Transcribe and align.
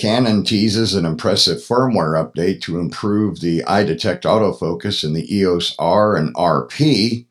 Canon 0.00 0.44
teases 0.44 0.94
an 0.94 1.04
impressive 1.04 1.58
firmware 1.58 2.16
update 2.16 2.62
to 2.62 2.80
improve 2.80 3.40
the 3.40 3.62
eye 3.64 3.84
detect 3.84 4.24
autofocus 4.24 5.04
in 5.04 5.12
the 5.12 5.36
EOS 5.36 5.76
R 5.78 6.16
and 6.16 6.34
RP. 6.34 7.26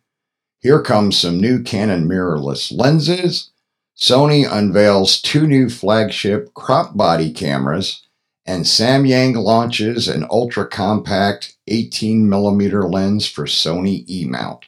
Here 0.59 0.79
comes 0.79 1.17
some 1.17 1.39
new 1.39 1.63
Canon 1.63 2.07
mirrorless 2.07 2.71
lenses. 2.71 3.49
Sony 3.97 4.47
unveils 4.47 5.19
two 5.19 5.47
new 5.47 5.67
flagship 5.67 6.53
crop 6.53 6.95
body 6.95 7.31
cameras, 7.31 8.05
and 8.45 8.65
Samyang 8.65 9.35
launches 9.35 10.07
an 10.07 10.27
ultra 10.29 10.67
compact 10.67 11.57
18mm 11.71 12.93
lens 12.93 13.27
for 13.27 13.45
Sony 13.45 14.07
E 14.07 14.25
mount. 14.25 14.65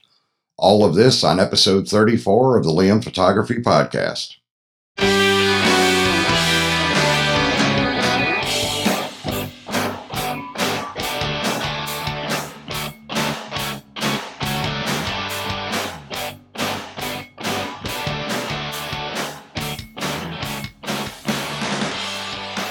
All 0.57 0.83
of 0.83 0.95
this 0.95 1.23
on 1.23 1.39
episode 1.39 1.87
34 1.87 2.57
of 2.57 2.63
the 2.63 2.71
Liam 2.71 3.03
Photography 3.03 3.57
Podcast. 3.57 4.37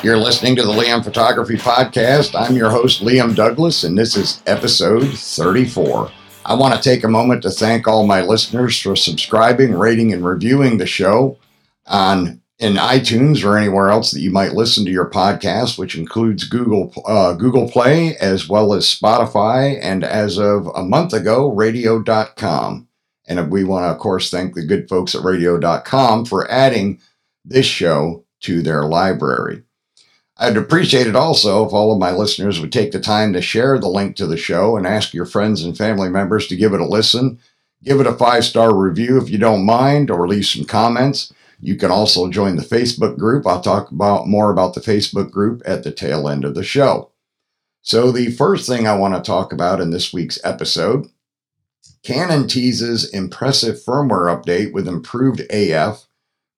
You're 0.03 0.17
listening 0.17 0.57
to 0.57 0.63
the 0.63 0.73
Liam 0.73 1.05
Photography 1.05 1.57
Podcast. 1.57 2.35
I'm 2.35 2.57
your 2.57 2.71
host, 2.71 3.03
Liam 3.03 3.37
Douglas, 3.37 3.85
and 3.85 3.99
this 3.99 4.17
is 4.17 4.43
episode 4.47 5.07
34. 5.13 6.11
I 6.47 6.55
want 6.55 6.75
to 6.75 6.81
take 6.81 7.05
a 7.05 7.09
moment 7.09 7.43
to 7.43 7.51
thank 7.51 7.87
all 7.87 8.07
my 8.07 8.23
listeners 8.23 8.81
for 8.81 8.97
subscribing, 8.97 9.75
rating, 9.75 10.15
and 10.15 10.25
reviewing 10.25 10.79
the 10.79 10.87
show 10.87 11.37
on 11.85 12.41
in 12.59 12.77
iTunes 12.77 13.45
or 13.45 13.59
anywhere 13.59 13.91
else 13.91 14.11
that 14.13 14.23
you 14.23 14.31
might 14.31 14.55
listen 14.55 14.87
to 14.87 14.91
your 14.91 15.11
podcast, 15.11 15.77
which 15.77 15.95
includes 15.95 16.45
Google 16.45 16.95
uh, 17.05 17.35
Google 17.35 17.69
Play 17.69 18.17
as 18.17 18.49
well 18.49 18.73
as 18.73 18.87
Spotify, 18.87 19.79
and 19.83 20.02
as 20.02 20.39
of 20.39 20.67
a 20.69 20.83
month 20.83 21.13
ago, 21.13 21.52
Radio.com. 21.52 22.89
And 23.29 23.51
we 23.52 23.65
want 23.65 23.85
to, 23.85 23.89
of 23.91 23.99
course, 23.99 24.30
thank 24.30 24.55
the 24.55 24.65
good 24.65 24.89
folks 24.89 25.15
at 25.15 25.24
Radio.com 25.24 26.24
for 26.24 26.51
adding 26.51 27.01
this 27.45 27.67
show 27.67 28.24
to 28.41 28.63
their 28.63 28.85
library. 28.85 29.63
I'd 30.43 30.57
appreciate 30.57 31.07
it 31.07 31.15
also 31.15 31.66
if 31.66 31.74
all 31.74 31.93
of 31.93 31.99
my 31.99 32.13
listeners 32.13 32.60
would 32.60 32.73
take 32.73 32.93
the 32.93 33.01
time 33.01 33.35
to 33.35 33.43
share 33.43 33.79
the 33.79 33.88
link 33.88 34.16
to 34.16 34.27
the 34.27 34.38
show 34.38 34.74
and 34.74 34.87
ask 34.87 35.13
your 35.13 35.27
friends 35.27 35.63
and 35.63 35.77
family 35.77 36.09
members 36.09 36.46
to 36.46 36.57
give 36.57 36.73
it 36.73 36.80
a 36.80 36.87
listen. 36.87 37.38
Give 37.85 38.01
it 38.01 38.07
a 38.07 38.15
five 38.15 38.46
star 38.46 38.74
review 38.74 39.18
if 39.18 39.29
you 39.29 39.37
don't 39.37 39.66
mind, 39.66 40.11
or 40.11 40.27
leave 40.27 40.46
some 40.46 40.65
comments. 40.65 41.30
You 41.61 41.77
can 41.77 41.91
also 41.91 42.30
join 42.30 42.57
the 42.57 42.63
Facebook 42.63 43.18
group. 43.18 43.46
I'll 43.46 43.61
talk 43.61 43.91
about 43.91 44.29
more 44.29 44.51
about 44.51 44.73
the 44.73 44.80
Facebook 44.80 45.30
group 45.30 45.61
at 45.66 45.83
the 45.83 45.93
tail 45.93 46.27
end 46.27 46.46
of 46.46 46.55
the 46.55 46.65
show. 46.65 47.11
So, 47.83 48.11
the 48.11 48.30
first 48.30 48.66
thing 48.66 48.87
I 48.87 48.96
want 48.96 49.15
to 49.15 49.23
talk 49.23 49.52
about 49.52 49.80
in 49.80 49.91
this 49.91 50.13
week's 50.13 50.38
episode 50.43 51.07
Canon 52.02 52.49
teases 52.49 53.11
impressive 53.11 53.77
firmware 53.77 54.35
update 54.35 54.73
with 54.73 54.88
improved 54.88 55.41
AF 55.51 56.07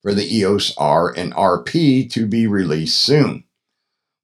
for 0.02 0.14
the 0.14 0.36
EOS 0.36 0.72
R 0.76 1.12
and 1.16 1.34
RP 1.34 2.08
to 2.12 2.26
be 2.26 2.46
released 2.46 3.00
soon. 3.00 3.42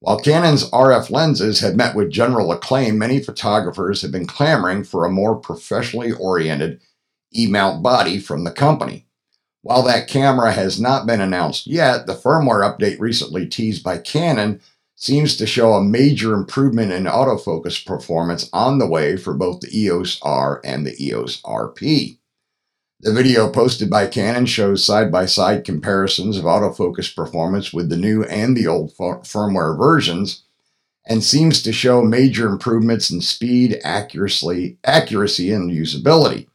While 0.01 0.19
Canon's 0.19 0.69
RF 0.69 1.09
lenses 1.09 1.59
had 1.59 1.75
met 1.75 1.93
with 1.93 2.09
general 2.09 2.53
acclaim, 2.53 2.97
many 2.97 3.19
photographers 3.19 4.01
have 4.01 4.11
been 4.11 4.27
clamoring 4.27 4.85
for 4.85 5.03
a 5.05 5.11
more 5.11 5.35
professionally 5.35 6.13
oriented 6.13 6.79
E 7.35 7.47
mount 7.47 7.83
body 7.83 8.17
from 8.17 8.43
the 8.43 8.51
company. 8.51 9.07
While 9.61 9.83
that 9.83 10.07
camera 10.07 10.53
has 10.53 10.79
not 10.79 11.05
been 11.05 11.19
announced 11.19 11.67
yet, 11.67 12.07
the 12.07 12.15
firmware 12.15 12.63
update 12.63 12.99
recently 12.99 13.45
teased 13.45 13.83
by 13.83 13.97
Canon 13.97 14.61
seems 14.95 15.35
to 15.35 15.45
show 15.45 15.73
a 15.73 15.83
major 15.83 16.33
improvement 16.33 16.93
in 16.93 17.03
autofocus 17.03 17.85
performance 17.85 18.49
on 18.53 18.79
the 18.79 18.87
way 18.87 19.17
for 19.17 19.33
both 19.33 19.59
the 19.59 19.77
EOS 19.77 20.17
R 20.21 20.61
and 20.63 20.87
the 20.87 20.95
EOS 21.05 21.41
RP. 21.41 22.18
The 23.01 23.13
video 23.13 23.49
posted 23.49 23.89
by 23.89 24.07
Canon 24.07 24.45
shows 24.45 24.83
side 24.83 25.09
by 25.09 25.25
side 25.25 25.63
comparisons 25.63 26.37
of 26.37 26.43
autofocus 26.43 27.15
performance 27.15 27.71
with 27.71 27.87
the 27.87 27.95
new 27.95 28.25
and 28.25 28.57
the 28.57 28.67
old 28.67 28.93
firmware 28.93 29.77
versions 29.77 30.43
and 31.07 31.23
seems 31.23 31.61
to 31.61 31.71
show 31.71 32.01
major 32.01 32.49
improvements 32.49 33.09
in 33.09 33.21
speed, 33.21 33.79
accuracy, 33.85 34.79
accuracy 34.83 35.49
and 35.53 35.71
usability. 35.71 36.47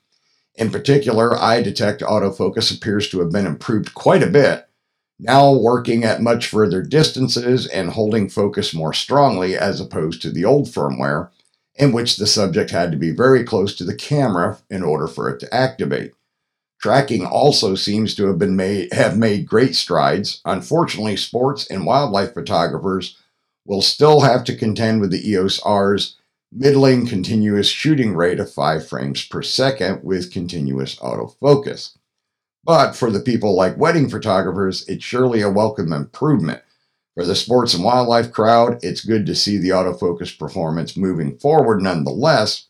In 0.55 0.71
particular, 0.71 1.35
eye 1.35 1.63
detect 1.63 2.03
autofocus 2.03 2.77
appears 2.77 3.09
to 3.09 3.21
have 3.21 3.33
been 3.33 3.47
improved 3.47 3.95
quite 3.95 4.23
a 4.23 4.27
bit, 4.27 4.69
now 5.19 5.51
working 5.51 6.05
at 6.05 6.21
much 6.21 6.49
further 6.49 6.83
distances 6.83 7.67
and 7.69 7.89
holding 7.89 8.29
focus 8.29 8.75
more 8.75 8.93
strongly 8.93 9.57
as 9.57 9.81
opposed 9.81 10.21
to 10.21 10.31
the 10.31 10.45
old 10.45 10.67
firmware, 10.67 11.31
in 11.75 11.91
which 11.91 12.19
the 12.19 12.27
subject 12.27 12.71
had 12.71 12.93
to 12.93 12.99
be 12.99 13.13
very 13.13 13.45
close 13.45 13.75
to 13.75 13.85
the 13.85 13.97
camera 13.97 14.59
in 14.69 14.83
order 14.83 15.07
for 15.07 15.31
it 15.31 15.41
to 15.41 15.53
activate. 15.55 16.13
Tracking 16.85 17.25
also 17.25 17.75
seems 17.75 18.15
to 18.15 18.27
have 18.27 18.39
been 18.39 18.57
made 18.57 18.93
have 18.93 19.17
made 19.17 19.49
great 19.49 19.75
strides. 19.75 20.43
Unfortunately, 20.45 21.17
sports 21.17 21.67
and 21.71 21.87
wildlife 21.87 22.35
photographers 22.35 23.17
will 23.65 23.81
still 23.81 24.21
have 24.21 24.45
to 24.45 24.55
contend 24.55 25.01
with 25.01 25.11
the 25.11 25.31
EOS 25.31 25.59
R's 25.61 26.17
middling 26.53 27.07
continuous 27.07 27.69
shooting 27.69 28.15
rate 28.15 28.39
of 28.39 28.53
5 28.53 28.87
frames 28.87 29.25
per 29.25 29.41
second 29.41 30.05
with 30.05 30.31
continuous 30.31 30.97
autofocus. 30.97 31.97
But 32.63 32.93
for 32.93 33.11
the 33.11 33.21
people 33.21 33.57
like 33.57 33.79
wedding 33.79 34.11
photographers, 34.11 34.87
it's 34.87 35.03
surely 35.03 35.41
a 35.41 35.49
welcome 35.49 35.91
improvement. 35.91 36.61
For 37.15 37.25
the 37.25 37.35
sports 37.35 37.73
and 37.73 37.83
wildlife 37.83 38.31
crowd, 38.31 38.81
it's 38.83 39.07
good 39.07 39.25
to 39.25 39.35
see 39.35 39.57
the 39.57 39.71
autofocus 39.71 40.39
performance 40.39 40.99
moving 40.99 41.39
forward 41.39 41.81
nonetheless, 41.81 42.67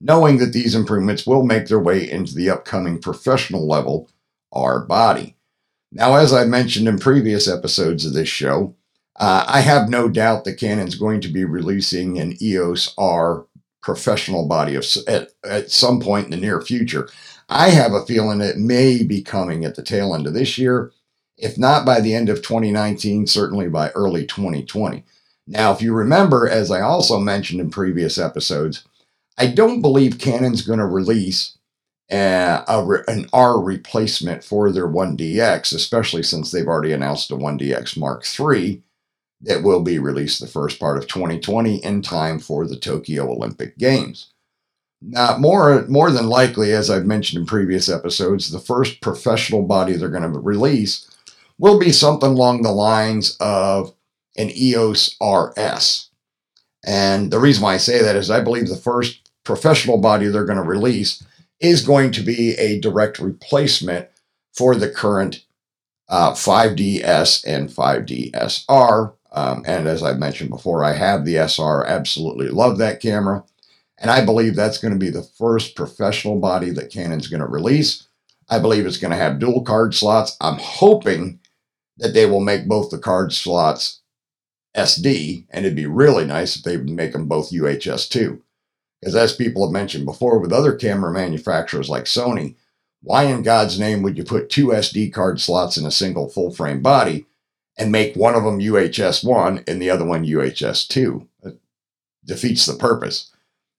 knowing 0.00 0.38
that 0.38 0.52
these 0.52 0.74
improvements 0.74 1.26
will 1.26 1.44
make 1.44 1.66
their 1.66 1.80
way 1.80 2.08
into 2.08 2.34
the 2.34 2.50
upcoming 2.50 2.98
professional 3.00 3.66
level 3.66 4.08
R 4.52 4.84
body. 4.84 5.36
Now, 5.90 6.14
as 6.14 6.32
I 6.32 6.44
mentioned 6.44 6.86
in 6.86 6.98
previous 6.98 7.48
episodes 7.48 8.04
of 8.04 8.12
this 8.12 8.28
show, 8.28 8.74
uh, 9.16 9.44
I 9.48 9.60
have 9.60 9.88
no 9.88 10.08
doubt 10.08 10.44
that 10.44 10.58
Canon's 10.58 10.94
going 10.94 11.20
to 11.22 11.28
be 11.28 11.44
releasing 11.44 12.18
an 12.18 12.40
EOS 12.40 12.94
R 12.96 13.46
professional 13.82 14.46
body 14.46 14.74
of, 14.74 14.84
at, 15.06 15.30
at 15.44 15.70
some 15.70 16.00
point 16.00 16.26
in 16.26 16.30
the 16.30 16.36
near 16.36 16.60
future. 16.60 17.08
I 17.48 17.70
have 17.70 17.92
a 17.92 18.04
feeling 18.04 18.40
it 18.40 18.58
may 18.58 19.02
be 19.02 19.22
coming 19.22 19.64
at 19.64 19.74
the 19.74 19.82
tail 19.82 20.14
end 20.14 20.26
of 20.26 20.34
this 20.34 20.58
year, 20.58 20.92
if 21.38 21.56
not 21.56 21.86
by 21.86 22.00
the 22.00 22.14
end 22.14 22.28
of 22.28 22.42
2019, 22.42 23.26
certainly 23.26 23.68
by 23.68 23.90
early 23.90 24.26
2020. 24.26 25.04
Now, 25.46 25.72
if 25.72 25.80
you 25.80 25.94
remember, 25.94 26.46
as 26.46 26.70
I 26.70 26.82
also 26.82 27.18
mentioned 27.18 27.60
in 27.60 27.70
previous 27.70 28.18
episodes, 28.18 28.84
I 29.38 29.46
don't 29.46 29.80
believe 29.80 30.18
Canon's 30.18 30.62
going 30.62 30.80
to 30.80 30.86
release 30.86 31.56
uh, 32.10 32.64
a, 32.66 33.02
an 33.06 33.28
R 33.32 33.60
replacement 33.60 34.42
for 34.42 34.72
their 34.72 34.88
1DX, 34.88 35.74
especially 35.74 36.22
since 36.22 36.50
they've 36.50 36.66
already 36.66 36.92
announced 36.92 37.30
a 37.30 37.36
1DX 37.36 37.96
Mark 37.96 38.26
III 38.38 38.82
that 39.42 39.62
will 39.62 39.82
be 39.82 39.98
released 39.98 40.40
the 40.40 40.48
first 40.48 40.80
part 40.80 40.98
of 40.98 41.06
2020 41.06 41.76
in 41.84 42.02
time 42.02 42.40
for 42.40 42.66
the 42.66 42.76
Tokyo 42.76 43.30
Olympic 43.30 43.78
Games. 43.78 44.32
Now, 45.00 45.38
more, 45.38 45.86
more 45.86 46.10
than 46.10 46.26
likely, 46.26 46.72
as 46.72 46.90
I've 46.90 47.06
mentioned 47.06 47.40
in 47.40 47.46
previous 47.46 47.88
episodes, 47.88 48.50
the 48.50 48.58
first 48.58 49.00
professional 49.00 49.62
body 49.62 49.92
they're 49.92 50.08
going 50.08 50.24
to 50.24 50.40
release 50.40 51.08
will 51.58 51.78
be 51.78 51.92
something 51.92 52.30
along 52.30 52.62
the 52.62 52.72
lines 52.72 53.36
of 53.38 53.94
an 54.36 54.50
EOS 54.50 55.16
RS. 55.22 56.10
And 56.84 57.30
the 57.30 57.38
reason 57.38 57.62
why 57.62 57.74
I 57.74 57.78
say 57.78 58.02
that 58.02 58.16
is 58.16 58.30
I 58.30 58.40
believe 58.40 58.68
the 58.68 58.76
first 58.76 59.27
professional 59.48 59.96
body 59.96 60.26
they're 60.26 60.44
going 60.44 60.58
to 60.58 60.62
release 60.62 61.24
is 61.58 61.86
going 61.86 62.12
to 62.12 62.20
be 62.20 62.52
a 62.58 62.78
direct 62.80 63.18
replacement 63.18 64.06
for 64.52 64.74
the 64.74 64.90
current 64.90 65.42
uh, 66.10 66.32
5DS 66.32 67.46
and 67.46 67.70
5DSR. 67.70 69.14
Um, 69.32 69.64
and 69.66 69.88
as 69.88 70.02
I 70.02 70.12
mentioned 70.12 70.50
before, 70.50 70.84
I 70.84 70.92
have 70.92 71.24
the 71.24 71.36
SR, 71.36 71.86
absolutely 71.86 72.48
love 72.48 72.76
that 72.76 73.00
camera. 73.00 73.42
And 73.96 74.10
I 74.10 74.22
believe 74.22 74.54
that's 74.54 74.76
going 74.76 74.92
to 74.92 75.00
be 75.00 75.08
the 75.08 75.22
first 75.22 75.74
professional 75.74 76.38
body 76.38 76.68
that 76.72 76.90
Canon's 76.90 77.28
going 77.28 77.40
to 77.40 77.46
release. 77.46 78.06
I 78.50 78.58
believe 78.58 78.84
it's 78.84 78.98
going 78.98 79.12
to 79.12 79.16
have 79.16 79.38
dual 79.38 79.62
card 79.62 79.94
slots. 79.94 80.36
I'm 80.42 80.58
hoping 80.58 81.40
that 81.96 82.12
they 82.12 82.26
will 82.26 82.40
make 82.40 82.68
both 82.68 82.90
the 82.90 82.98
card 82.98 83.32
slots 83.32 84.02
SD, 84.76 85.46
and 85.48 85.64
it'd 85.64 85.74
be 85.74 85.86
really 85.86 86.26
nice 86.26 86.54
if 86.54 86.64
they 86.64 86.76
would 86.76 86.90
make 86.90 87.12
them 87.12 87.26
both 87.26 87.50
UHS 87.50 88.10
2. 88.10 88.42
Because 89.00 89.14
as 89.14 89.36
people 89.36 89.64
have 89.64 89.72
mentioned 89.72 90.04
before 90.04 90.38
with 90.38 90.52
other 90.52 90.74
camera 90.74 91.12
manufacturers 91.12 91.88
like 91.88 92.04
Sony, 92.04 92.56
why 93.00 93.24
in 93.24 93.42
God's 93.42 93.78
name 93.78 94.02
would 94.02 94.18
you 94.18 94.24
put 94.24 94.50
two 94.50 94.68
SD 94.68 95.12
card 95.12 95.40
slots 95.40 95.76
in 95.76 95.86
a 95.86 95.90
single 95.90 96.28
full 96.28 96.52
frame 96.52 96.82
body 96.82 97.26
and 97.76 97.92
make 97.92 98.16
one 98.16 98.34
of 98.34 98.42
them 98.42 98.58
UHS 98.58 99.22
1 99.24 99.64
and 99.68 99.80
the 99.80 99.90
other 99.90 100.04
one 100.04 100.24
UHS 100.24 100.88
2? 100.88 101.28
It 101.44 101.60
defeats 102.24 102.66
the 102.66 102.74
purpose. 102.74 103.30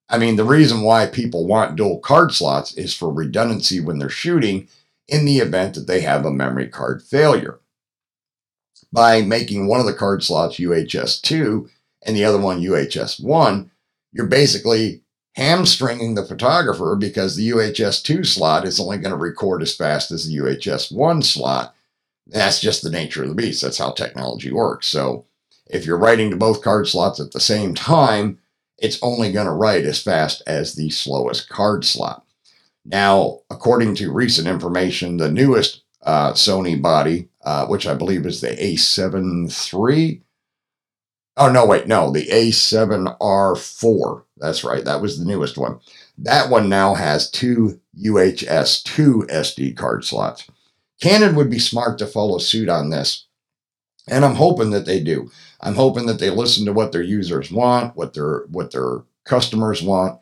I 0.07 0.17
mean, 0.17 0.37
the 0.37 0.45
reason 0.45 0.81
why 0.81 1.05
people 1.05 1.45
want 1.45 1.75
dual 1.75 1.99
card 1.99 2.33
slots 2.33 2.73
is 2.75 2.95
for 2.95 3.11
redundancy 3.11 3.79
when 3.79 3.99
they're 3.99 4.09
shooting 4.09 4.67
in 5.07 5.25
the 5.25 5.39
event 5.39 5.75
that 5.75 5.87
they 5.87 6.01
have 6.01 6.25
a 6.25 6.31
memory 6.31 6.67
card 6.67 7.03
failure. 7.03 7.59
by 8.91 9.21
making 9.21 9.67
one 9.67 9.79
of 9.79 9.85
the 9.85 9.93
card 9.93 10.23
slots 10.23 10.57
UHS 10.57 11.21
2 11.21 11.69
and 12.03 12.15
the 12.15 12.23
other 12.23 12.39
one 12.39 12.61
UHS 12.61 13.23
1, 13.23 13.69
you're 14.11 14.25
basically 14.25 15.01
hamstringing 15.39 16.15
the 16.15 16.25
photographer 16.25 16.97
because 16.99 17.37
the 17.37 17.49
UHS 17.49 18.03
2 18.03 18.25
slot 18.25 18.65
is 18.65 18.77
only 18.77 18.97
going 18.97 19.11
to 19.11 19.17
record 19.17 19.61
as 19.61 19.73
fast 19.73 20.11
as 20.11 20.27
the 20.27 20.35
UHS 20.35 20.91
1 20.91 21.21
slot. 21.21 21.73
That's 22.27 22.59
just 22.59 22.83
the 22.83 22.89
nature 22.89 23.23
of 23.23 23.29
the 23.29 23.35
beast. 23.35 23.61
That's 23.61 23.77
how 23.77 23.91
technology 23.91 24.51
works. 24.51 24.87
So 24.87 25.25
if 25.67 25.85
you're 25.85 25.97
writing 25.97 26.29
to 26.31 26.35
both 26.35 26.61
card 26.61 26.89
slots 26.89 27.21
at 27.21 27.31
the 27.31 27.39
same 27.39 27.73
time, 27.73 28.37
it's 28.77 28.99
only 29.01 29.31
going 29.31 29.45
to 29.45 29.53
write 29.53 29.85
as 29.85 30.01
fast 30.01 30.43
as 30.45 30.75
the 30.75 30.89
slowest 30.89 31.47
card 31.47 31.85
slot. 31.85 32.25
Now, 32.83 33.39
according 33.49 33.95
to 33.95 34.11
recent 34.11 34.47
information, 34.47 35.17
the 35.17 35.31
newest 35.31 35.83
uh, 36.03 36.33
Sony 36.33 36.81
body, 36.81 37.29
uh, 37.45 37.65
which 37.67 37.87
I 37.87 37.93
believe 37.93 38.25
is 38.25 38.41
the 38.41 38.49
A7 38.49 39.47
III, 39.73 40.21
Oh, 41.39 41.49
no, 41.49 41.65
wait, 41.65 41.87
no, 41.87 42.11
the 42.11 42.27
A7R4. 42.27 44.23
That's 44.37 44.63
right, 44.65 44.85
that 44.85 45.01
was 45.01 45.17
the 45.17 45.25
newest 45.25 45.57
one. 45.57 45.79
That 46.17 46.49
one 46.51 46.69
now 46.69 46.93
has 46.95 47.31
two 47.31 47.79
UHS 47.97 48.83
2 48.83 49.27
SD 49.29 49.75
card 49.77 50.05
slots. 50.05 50.45
Canon 51.01 51.35
would 51.35 51.49
be 51.49 51.59
smart 51.59 51.97
to 51.99 52.07
follow 52.07 52.39
suit 52.39 52.67
on 52.69 52.89
this, 52.89 53.25
and 54.07 54.25
I'm 54.25 54.35
hoping 54.35 54.71
that 54.71 54.85
they 54.85 54.99
do. 55.01 55.31
I'm 55.61 55.75
hoping 55.75 56.05
that 56.07 56.19
they 56.19 56.29
listen 56.29 56.65
to 56.65 56.73
what 56.73 56.91
their 56.91 57.03
users 57.03 57.51
want, 57.51 57.95
what 57.95 58.13
their 58.13 58.45
what 58.49 58.71
their 58.71 59.03
customers 59.25 59.81
want. 59.81 60.19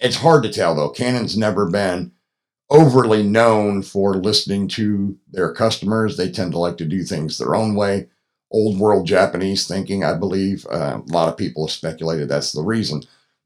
It's 0.00 0.16
hard 0.16 0.44
to 0.44 0.52
tell 0.52 0.74
though. 0.76 0.90
Canon's 0.90 1.36
never 1.36 1.68
been 1.68 2.12
overly 2.70 3.22
known 3.24 3.82
for 3.82 4.14
listening 4.14 4.68
to 4.68 5.18
their 5.30 5.52
customers. 5.52 6.16
They 6.16 6.30
tend 6.30 6.52
to 6.52 6.58
like 6.58 6.78
to 6.78 6.86
do 6.86 7.02
things 7.04 7.38
their 7.38 7.56
own 7.56 7.74
way 7.74 8.08
old 8.50 8.78
world 8.78 9.06
Japanese 9.06 9.66
thinking, 9.66 10.04
I 10.04 10.14
believe. 10.14 10.66
Uh, 10.70 11.00
a 11.00 11.12
lot 11.12 11.28
of 11.28 11.36
people 11.36 11.66
have 11.66 11.72
speculated 11.72 12.28
that's 12.28 12.52
the 12.52 12.62
reason. 12.62 13.02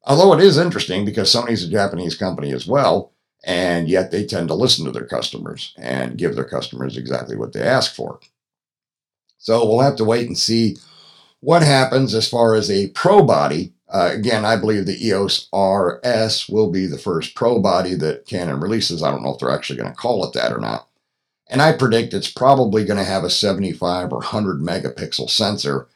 Although 0.07 0.35
it 0.35 0.41
is 0.43 0.59
interesting 0.59 1.05
because 1.05 1.33
Sony's 1.33 1.65
a 1.65 1.71
Japanese 1.71 2.17
company 2.17 2.53
as 2.53 2.67
well, 2.67 3.13
and 3.45 3.89
yet 3.89 4.11
they 4.11 4.25
tend 4.25 4.49
to 4.49 4.55
listen 4.55 4.85
to 4.85 4.91
their 4.91 5.07
customers 5.07 5.75
and 5.77 6.19
give 6.19 6.35
their 6.35 6.45
customers 6.45 6.97
exactly 6.97 7.37
what 7.37 7.53
they 7.53 7.63
ask 7.63 7.95
for. 7.95 8.21
So 9.39 9.67
we'll 9.67 9.81
have 9.81 9.97
to 9.97 10.05
wait 10.05 10.27
and 10.27 10.39
see 10.39 10.77
what 11.41 11.63
happens 11.63 12.15
as 12.15 12.29
far 12.29 12.55
as 12.55 12.71
a 12.71 12.89
pro 12.89 13.23
body. 13.23 13.75
Uh, 13.89 14.11
again, 14.13 14.45
I 14.45 14.57
believe 14.57 14.87
the 14.87 15.07
EOS 15.07 15.49
RS 15.53 16.49
will 16.49 16.71
be 16.71 16.87
the 16.87 16.99
first 16.99 17.35
pro 17.35 17.61
body 17.61 17.95
that 17.97 18.27
Canon 18.27 18.61
releases. 18.61 19.03
I 19.03 19.11
don't 19.11 19.23
know 19.23 19.35
if 19.35 19.39
they're 19.39 19.51
actually 19.51 19.79
going 19.79 19.91
to 19.91 19.97
call 19.97 20.25
it 20.25 20.33
that 20.33 20.53
or 20.53 20.59
not. 20.59 20.89
And 21.49 21.61
I 21.61 21.73
predict 21.73 22.15
it's 22.15 22.31
probably 22.31 22.85
going 22.85 22.99
to 22.99 23.05
have 23.05 23.25
a 23.25 23.31
75 23.31 24.13
or 24.13 24.19
100 24.19 24.61
megapixel 24.61 25.29
sensor 25.29 25.89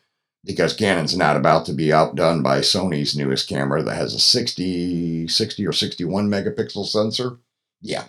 because 0.45 0.75
Canon's 0.75 1.17
not 1.17 1.37
about 1.37 1.67
to 1.67 1.73
be 1.73 1.93
outdone 1.93 2.43
by 2.43 2.61
Sony's 2.61 3.17
newest 3.17 3.49
camera 3.49 3.83
that 3.83 3.97
has 3.97 4.15
a 4.15 4.21
60, 4.21 5.29
60 5.29 5.67
or 5.67 5.73
61 5.73 6.29
megapixel 6.29 6.87
sensor. 6.87 7.39
Yeah. 7.81 8.05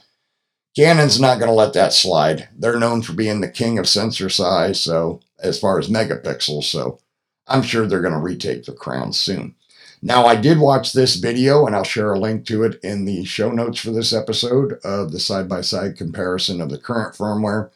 Canon's 0.75 1.19
not 1.19 1.39
going 1.39 1.49
to 1.49 1.55
let 1.55 1.73
that 1.73 1.93
slide. 1.93 2.47
They're 2.55 2.79
known 2.79 3.01
for 3.01 3.13
being 3.13 3.41
the 3.41 3.49
king 3.49 3.79
of 3.79 3.87
sensor 3.87 4.29
size, 4.29 4.79
so 4.79 5.21
as 5.39 5.59
far 5.59 5.79
as 5.79 5.89
megapixels, 5.89 6.63
so 6.63 6.99
I'm 7.47 7.63
sure 7.63 7.87
they're 7.87 8.01
going 8.01 8.13
to 8.13 8.19
retake 8.19 8.65
the 8.65 8.73
crown 8.73 9.11
soon. 9.13 9.55
Now, 10.01 10.25
I 10.25 10.35
did 10.35 10.59
watch 10.59 10.93
this 10.93 11.15
video, 11.15 11.65
and 11.65 11.75
I'll 11.75 11.83
share 11.83 12.13
a 12.13 12.19
link 12.19 12.45
to 12.45 12.63
it 12.63 12.79
in 12.83 13.03
the 13.03 13.25
show 13.25 13.51
notes 13.51 13.79
for 13.79 13.91
this 13.91 14.13
episode 14.13 14.79
of 14.83 15.11
the 15.11 15.19
side 15.19 15.49
by 15.49 15.61
side 15.61 15.97
comparison 15.97 16.61
of 16.61 16.69
the 16.69 16.77
current 16.77 17.15
firmware 17.15 17.69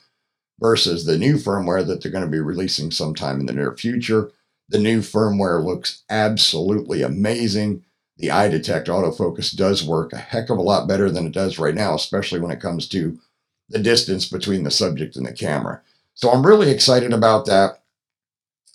versus 0.59 1.05
the 1.05 1.17
new 1.17 1.35
firmware 1.35 1.85
that 1.85 2.01
they're 2.01 2.11
going 2.11 2.23
to 2.23 2.31
be 2.31 2.39
releasing 2.39 2.91
sometime 2.91 3.41
in 3.41 3.45
the 3.45 3.53
near 3.53 3.75
future. 3.75 4.31
The 4.69 4.79
new 4.79 5.01
firmware 5.01 5.63
looks 5.63 6.03
absolutely 6.09 7.01
amazing. 7.01 7.83
The 8.17 8.31
eye 8.31 8.47
detect 8.47 8.87
autofocus 8.87 9.53
does 9.53 9.83
work 9.83 10.13
a 10.13 10.17
heck 10.17 10.49
of 10.49 10.57
a 10.57 10.61
lot 10.61 10.87
better 10.87 11.11
than 11.11 11.27
it 11.27 11.33
does 11.33 11.59
right 11.59 11.75
now, 11.75 11.95
especially 11.95 12.39
when 12.39 12.51
it 12.51 12.61
comes 12.61 12.87
to 12.89 13.19
the 13.67 13.79
distance 13.79 14.29
between 14.29 14.63
the 14.63 14.71
subject 14.71 15.17
and 15.17 15.25
the 15.25 15.33
camera. 15.33 15.81
So 16.13 16.31
I'm 16.31 16.45
really 16.45 16.71
excited 16.71 17.11
about 17.11 17.47
that. 17.47 17.82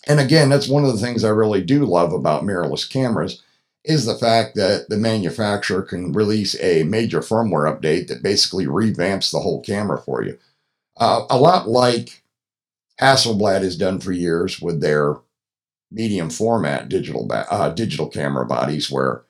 And 0.08 0.18
again, 0.20 0.48
that's 0.48 0.68
one 0.68 0.84
of 0.84 0.92
the 0.92 0.98
things 1.04 1.22
I 1.22 1.28
really 1.28 1.62
do 1.62 1.84
love 1.84 2.12
about 2.12 2.42
mirrorless 2.42 2.88
cameras 2.90 3.42
is 3.84 4.06
the 4.06 4.16
fact 4.16 4.56
that 4.56 4.88
the 4.88 4.96
manufacturer 4.96 5.82
can 5.82 6.12
release 6.12 6.58
a 6.60 6.82
major 6.84 7.20
firmware 7.20 7.72
update 7.72 8.08
that 8.08 8.22
basically 8.22 8.66
revamps 8.66 9.30
the 9.30 9.40
whole 9.40 9.60
camera 9.62 9.98
for 9.98 10.22
you. 10.24 10.38
Uh, 10.96 11.26
a 11.30 11.38
lot 11.38 11.68
like 11.68 12.22
Hasselblad 13.00 13.62
has 13.62 13.76
done 13.76 14.00
for 14.00 14.12
years 14.12 14.60
with 14.60 14.80
their 14.80 15.16
medium 15.90 16.30
format 16.30 16.88
digital 16.88 17.26
ba- 17.26 17.46
uh, 17.50 17.70
digital 17.70 18.08
camera 18.08 18.46
bodies, 18.46 18.90
where 18.90 19.24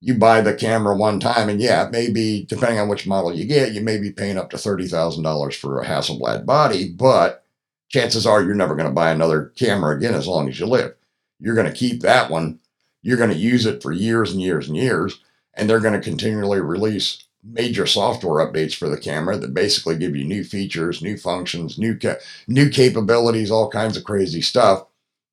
you 0.00 0.14
buy 0.14 0.40
the 0.40 0.54
camera 0.54 0.96
one 0.96 1.20
time, 1.20 1.48
and 1.48 1.60
yeah, 1.60 1.88
maybe 1.92 2.46
depending 2.48 2.78
on 2.80 2.88
which 2.88 3.06
model 3.06 3.34
you 3.34 3.46
get, 3.46 3.72
you 3.72 3.82
may 3.82 3.98
be 3.98 4.12
paying 4.12 4.38
up 4.38 4.50
to 4.50 4.58
thirty 4.58 4.88
thousand 4.88 5.24
dollars 5.24 5.56
for 5.56 5.80
a 5.80 5.86
Hasselblad 5.86 6.46
body, 6.46 6.90
but 6.90 7.44
chances 7.90 8.26
are 8.26 8.42
you're 8.42 8.54
never 8.54 8.74
going 8.74 8.88
to 8.88 8.94
buy 8.94 9.10
another 9.10 9.52
camera 9.56 9.94
again 9.94 10.14
as 10.14 10.26
long 10.26 10.48
as 10.48 10.58
you 10.58 10.66
live. 10.66 10.94
You're 11.38 11.54
going 11.54 11.66
to 11.66 11.72
keep 11.72 12.00
that 12.00 12.30
one. 12.30 12.60
You're 13.02 13.18
going 13.18 13.30
to 13.30 13.36
use 13.36 13.66
it 13.66 13.82
for 13.82 13.92
years 13.92 14.32
and 14.32 14.40
years 14.40 14.68
and 14.68 14.76
years. 14.76 15.20
And 15.54 15.68
they're 15.68 15.80
going 15.80 15.94
to 15.94 16.00
continually 16.00 16.60
release 16.60 17.24
major 17.42 17.86
software 17.86 18.46
updates 18.46 18.74
for 18.74 18.88
the 18.88 18.98
camera 18.98 19.36
that 19.36 19.54
basically 19.54 19.96
give 19.96 20.14
you 20.14 20.24
new 20.24 20.44
features, 20.44 21.02
new 21.02 21.16
functions, 21.16 21.78
new 21.78 21.98
ca- 21.98 22.18
new 22.46 22.70
capabilities, 22.70 23.50
all 23.50 23.70
kinds 23.70 23.96
of 23.96 24.04
crazy 24.04 24.40
stuff. 24.40 24.86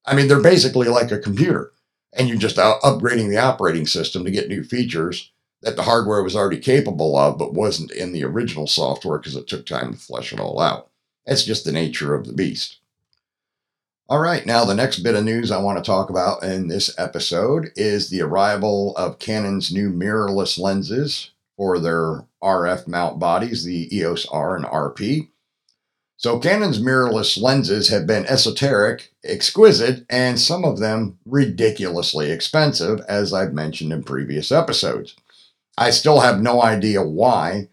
I 0.05 0.15
mean, 0.15 0.27
they're 0.27 0.41
basically 0.41 0.87
like 0.87 1.11
a 1.11 1.19
computer, 1.19 1.71
and 2.13 2.27
you're 2.27 2.37
just 2.37 2.55
upgrading 2.55 3.29
the 3.29 3.37
operating 3.37 3.85
system 3.85 4.23
to 4.23 4.31
get 4.31 4.47
new 4.47 4.63
features 4.63 5.31
that 5.61 5.75
the 5.75 5.83
hardware 5.83 6.23
was 6.23 6.35
already 6.35 6.59
capable 6.59 7.17
of, 7.17 7.37
but 7.37 7.53
wasn't 7.53 7.91
in 7.91 8.13
the 8.13 8.23
original 8.23 8.67
software 8.67 9.17
because 9.17 9.35
it 9.35 9.47
took 9.47 9.65
time 9.65 9.93
to 9.93 9.99
flesh 9.99 10.31
it 10.31 10.39
all 10.39 10.59
out. 10.61 10.89
That's 11.27 11.43
just 11.43 11.65
the 11.65 11.73
nature 11.73 12.15
of 12.15 12.25
the 12.25 12.33
beast. 12.33 12.77
All 14.09 14.19
right, 14.19 14.45
now 14.45 14.63
the 14.63 14.73
next 14.73 14.99
bit 14.99 15.15
of 15.15 15.25
news 15.25 15.51
I 15.51 15.61
want 15.61 15.77
to 15.77 15.83
talk 15.83 16.09
about 16.09 16.41
in 16.41 16.69
this 16.69 16.97
episode 16.97 17.71
is 17.75 18.09
the 18.09 18.21
arrival 18.21 18.95
of 18.95 19.19
Canon's 19.19 19.69
new 19.69 19.91
mirrorless 19.91 20.57
lenses 20.57 21.31
for 21.57 21.77
their 21.77 22.23
RF 22.41 22.87
mount 22.87 23.19
bodies, 23.19 23.65
the 23.65 23.93
EOS 23.93 24.25
R 24.27 24.55
and 24.55 24.63
RP. 24.63 25.27
So, 26.15 26.39
Canon's 26.39 26.81
mirrorless 26.81 27.39
lenses 27.39 27.89
have 27.89 28.07
been 28.07 28.25
esoteric, 28.25 29.13
exquisite, 29.25 30.05
and 30.09 30.39
some 30.39 30.63
of 30.63 30.79
them 30.79 31.19
ridiculously 31.25 32.31
expensive, 32.31 33.01
as 33.09 33.33
I've 33.33 33.53
mentioned 33.53 33.91
in 33.91 34.03
previous 34.03 34.51
episodes. 34.51 35.15
I 35.77 35.89
still 35.89 36.21
have 36.21 36.41
no 36.41 36.63
idea 36.63 37.03
why 37.03 37.67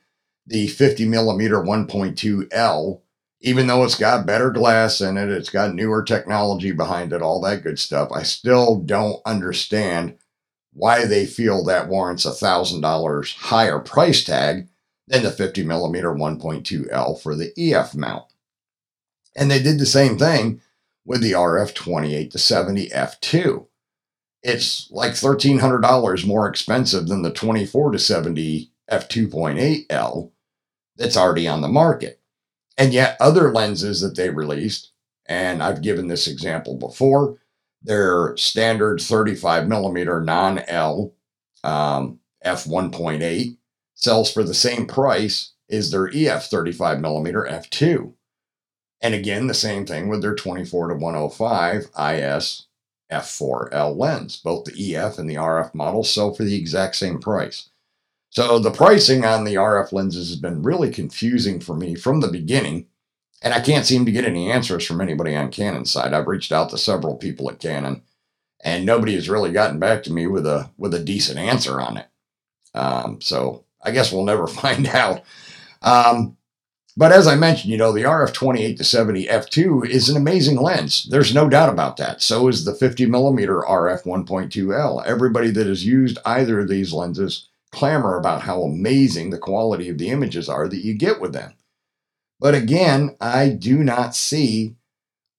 the 0.46 0.66
50 0.66 1.06
millimeter 1.06 1.62
1.2L 1.62 3.00
even 3.44 3.66
though 3.66 3.84
it's 3.84 3.94
got 3.94 4.24
better 4.24 4.50
glass 4.50 5.02
in 5.02 5.18
it, 5.18 5.28
it's 5.28 5.50
got 5.50 5.74
newer 5.74 6.02
technology 6.02 6.72
behind 6.72 7.12
it, 7.12 7.20
all 7.20 7.42
that 7.42 7.62
good 7.62 7.78
stuff, 7.78 8.08
I 8.10 8.22
still 8.22 8.80
don't 8.80 9.20
understand 9.26 10.16
why 10.72 11.04
they 11.04 11.26
feel 11.26 11.62
that 11.64 11.86
warrants 11.86 12.24
a 12.24 12.32
thousand 12.32 12.80
dollars 12.80 13.34
higher 13.34 13.78
price 13.78 14.24
tag 14.24 14.68
than 15.06 15.24
the 15.24 15.30
50 15.30 15.62
millimeter 15.62 16.14
1.2L 16.14 17.20
for 17.20 17.34
the 17.34 17.52
EF 17.58 17.94
mount. 17.94 18.24
And 19.36 19.50
they 19.50 19.62
did 19.62 19.78
the 19.78 19.84
same 19.84 20.16
thing 20.16 20.62
with 21.04 21.20
the 21.20 21.32
RF 21.32 21.74
28 21.74 22.30
to 22.30 22.38
70 22.38 22.88
F2. 22.88 23.66
It's 24.42 24.88
like 24.90 25.12
$1,300 25.12 26.26
more 26.26 26.48
expensive 26.48 27.08
than 27.08 27.20
the 27.20 27.30
24 27.30 27.92
to 27.92 27.98
70 27.98 28.70
F2.8L 28.90 30.30
that's 30.96 31.16
already 31.18 31.46
on 31.46 31.60
the 31.60 31.68
market. 31.68 32.22
And 32.76 32.92
yet, 32.92 33.16
other 33.20 33.52
lenses 33.52 34.00
that 34.00 34.16
they 34.16 34.30
released, 34.30 34.92
and 35.26 35.62
I've 35.62 35.82
given 35.82 36.08
this 36.08 36.26
example 36.26 36.76
before, 36.76 37.38
their 37.82 38.36
standard 38.36 39.00
35 39.00 39.68
millimeter 39.68 40.20
non 40.20 40.58
L 40.60 41.14
um, 41.62 42.20
f1.8 42.44 43.56
sells 43.94 44.32
for 44.32 44.42
the 44.42 44.54
same 44.54 44.86
price 44.86 45.52
as 45.70 45.90
their 45.90 46.10
EF 46.12 46.44
35 46.46 47.00
millimeter 47.00 47.46
f2. 47.48 48.12
And 49.00 49.14
again, 49.14 49.46
the 49.46 49.54
same 49.54 49.86
thing 49.86 50.08
with 50.08 50.22
their 50.22 50.34
24 50.34 50.88
to 50.88 50.94
105 50.94 51.90
IS 51.98 52.66
f4L 53.12 53.96
lens. 53.96 54.36
Both 54.38 54.64
the 54.64 54.96
EF 54.96 55.18
and 55.18 55.28
the 55.28 55.34
RF 55.34 55.74
models 55.74 56.12
sell 56.12 56.34
for 56.34 56.44
the 56.44 56.56
exact 56.56 56.96
same 56.96 57.18
price. 57.18 57.68
So 58.34 58.58
the 58.58 58.70
pricing 58.70 59.24
on 59.24 59.44
the 59.44 59.54
RF 59.54 59.92
lenses 59.92 60.28
has 60.28 60.38
been 60.38 60.62
really 60.62 60.90
confusing 60.90 61.60
for 61.60 61.74
me 61.76 61.94
from 61.94 62.20
the 62.20 62.28
beginning, 62.28 62.86
and 63.42 63.54
I 63.54 63.60
can't 63.60 63.86
seem 63.86 64.06
to 64.06 64.12
get 64.12 64.24
any 64.24 64.50
answers 64.50 64.86
from 64.86 65.00
anybody 65.00 65.36
on 65.36 65.50
Canon's 65.50 65.90
side. 65.92 66.14
I've 66.14 66.26
reached 66.28 66.52
out 66.52 66.70
to 66.70 66.78
several 66.78 67.16
people 67.16 67.50
at 67.50 67.60
Canon, 67.60 68.02
and 68.64 68.86
nobody 68.86 69.14
has 69.14 69.28
really 69.30 69.52
gotten 69.52 69.78
back 69.78 70.02
to 70.04 70.12
me 70.12 70.26
with 70.26 70.46
a 70.46 70.70
with 70.78 70.94
a 70.94 71.00
decent 71.04 71.38
answer 71.38 71.80
on 71.80 71.98
it. 71.98 72.08
Um, 72.74 73.20
so 73.20 73.64
I 73.84 73.92
guess 73.92 74.12
we'll 74.12 74.24
never 74.24 74.46
find 74.62 74.86
out. 74.88 75.22
Um, 75.82 76.36
But 76.96 77.12
as 77.12 77.26
I 77.26 77.34
mentioned, 77.36 77.72
you 77.72 77.78
know, 77.78 77.92
the 77.92 78.02
RF 78.04 78.32
28 78.32 78.76
to 78.78 78.84
70 78.84 79.26
f2 79.26 79.84
is 79.88 80.08
an 80.08 80.16
amazing 80.16 80.56
lens. 80.60 81.08
There's 81.10 81.34
no 81.34 81.48
doubt 81.48 81.68
about 81.68 81.96
that. 81.98 82.22
So 82.22 82.48
is 82.48 82.64
the 82.64 82.74
50 82.74 83.06
millimeter 83.06 83.62
RF 83.62 84.04
1.2L. 84.04 85.04
Everybody 85.04 85.50
that 85.50 85.66
has 85.66 85.84
used 85.84 86.18
either 86.24 86.60
of 86.60 86.68
these 86.68 86.92
lenses 86.92 87.48
clamor 87.74 88.16
about 88.16 88.42
how 88.42 88.62
amazing 88.62 89.30
the 89.30 89.38
quality 89.38 89.88
of 89.88 89.98
the 89.98 90.08
images 90.08 90.48
are 90.48 90.68
that 90.68 90.84
you 90.84 90.94
get 90.94 91.20
with 91.20 91.32
them. 91.32 91.54
But 92.40 92.54
again, 92.54 93.16
I 93.20 93.48
do 93.48 93.82
not 93.82 94.14
see 94.14 94.76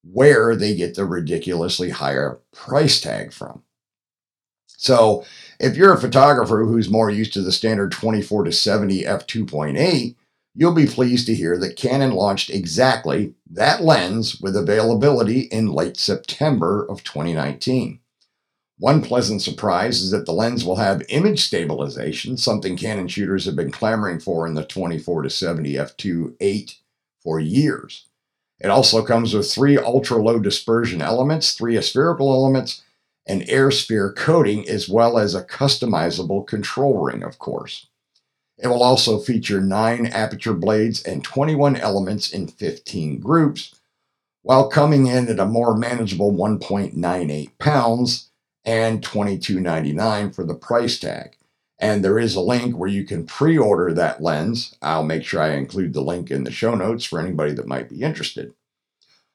where 0.02 0.54
they 0.54 0.74
get 0.74 0.94
the 0.94 1.04
ridiculously 1.04 1.90
higher 1.90 2.40
price 2.52 3.00
tag 3.00 3.32
from. 3.32 3.62
So, 4.66 5.24
if 5.58 5.76
you're 5.76 5.94
a 5.94 6.00
photographer 6.00 6.64
who's 6.64 6.90
more 6.90 7.10
used 7.10 7.32
to 7.32 7.42
the 7.42 7.52
standard 7.52 7.92
24 7.92 8.44
to 8.44 8.52
70 8.52 9.02
f2.8, 9.04 10.14
you'll 10.54 10.74
be 10.74 10.86
pleased 10.86 11.26
to 11.26 11.34
hear 11.34 11.58
that 11.58 11.76
Canon 11.76 12.12
launched 12.12 12.50
exactly 12.50 13.34
that 13.50 13.82
lens 13.82 14.40
with 14.40 14.56
availability 14.56 15.40
in 15.40 15.68
late 15.68 15.96
September 15.96 16.84
of 16.84 17.04
2019. 17.04 18.00
One 18.78 19.00
pleasant 19.00 19.40
surprise 19.40 20.02
is 20.02 20.10
that 20.10 20.26
the 20.26 20.32
lens 20.32 20.62
will 20.62 20.76
have 20.76 21.02
image 21.08 21.42
stabilization, 21.42 22.36
something 22.36 22.76
Canon 22.76 23.08
shooters 23.08 23.46
have 23.46 23.56
been 23.56 23.70
clamoring 23.70 24.20
for 24.20 24.46
in 24.46 24.52
the 24.52 24.64
24 24.64 25.22
to 25.22 25.30
70 25.30 25.74
f2.8 25.74 26.74
for 27.22 27.40
years. 27.40 28.04
It 28.60 28.68
also 28.68 29.02
comes 29.02 29.32
with 29.32 29.50
three 29.50 29.78
ultra 29.78 30.22
low 30.22 30.38
dispersion 30.38 31.00
elements, 31.00 31.54
three 31.54 31.76
aspherical 31.78 32.30
elements, 32.32 32.82
an 33.26 33.42
air 33.48 33.70
sphere 33.70 34.12
coating, 34.12 34.68
as 34.68 34.90
well 34.90 35.18
as 35.18 35.34
a 35.34 35.44
customizable 35.44 36.46
control 36.46 36.98
ring, 36.98 37.22
of 37.22 37.38
course. 37.38 37.86
It 38.58 38.68
will 38.68 38.82
also 38.82 39.18
feature 39.18 39.60
9 39.60 40.06
aperture 40.06 40.54
blades 40.54 41.02
and 41.02 41.24
21 41.24 41.76
elements 41.76 42.30
in 42.30 42.46
15 42.46 43.20
groups, 43.20 43.74
while 44.42 44.68
coming 44.68 45.06
in 45.06 45.28
at 45.28 45.40
a 45.40 45.46
more 45.46 45.76
manageable 45.76 46.32
1.98 46.32 47.58
pounds 47.58 48.28
and 48.66 49.00
$22.99 49.00 50.34
for 50.34 50.44
the 50.44 50.54
price 50.54 50.98
tag. 50.98 51.36
And 51.78 52.04
there 52.04 52.18
is 52.18 52.34
a 52.34 52.40
link 52.40 52.76
where 52.76 52.88
you 52.88 53.04
can 53.04 53.26
pre 53.26 53.56
order 53.56 53.94
that 53.94 54.22
lens. 54.22 54.74
I'll 54.82 55.04
make 55.04 55.24
sure 55.24 55.40
I 55.40 55.52
include 55.52 55.92
the 55.92 56.00
link 56.00 56.30
in 56.30 56.44
the 56.44 56.50
show 56.50 56.74
notes 56.74 57.04
for 57.04 57.20
anybody 57.20 57.52
that 57.52 57.68
might 57.68 57.88
be 57.88 58.02
interested. 58.02 58.52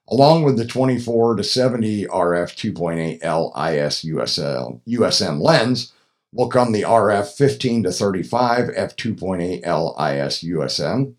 Along 0.10 0.44
with 0.44 0.58
the 0.58 0.66
24 0.66 1.36
to 1.36 1.44
70 1.44 2.06
RF 2.08 2.74
2.8L 2.74 3.52
IS 3.74 4.02
USL, 4.04 4.82
USM 4.88 5.40
lens, 5.40 5.94
will 6.34 6.50
come 6.50 6.72
the 6.72 6.82
RF 6.82 7.36
15 7.36 7.84
to 7.84 7.92
35 7.92 8.70
f2.8 8.70 9.62
LIS 9.64 10.44
USM, 10.44 11.14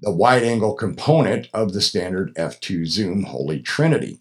the 0.00 0.12
wide 0.12 0.42
angle 0.42 0.74
component 0.74 1.48
of 1.52 1.72
the 1.72 1.80
standard 1.80 2.34
f2 2.34 2.86
zoom 2.86 3.24
Holy 3.24 3.60
Trinity. 3.60 4.20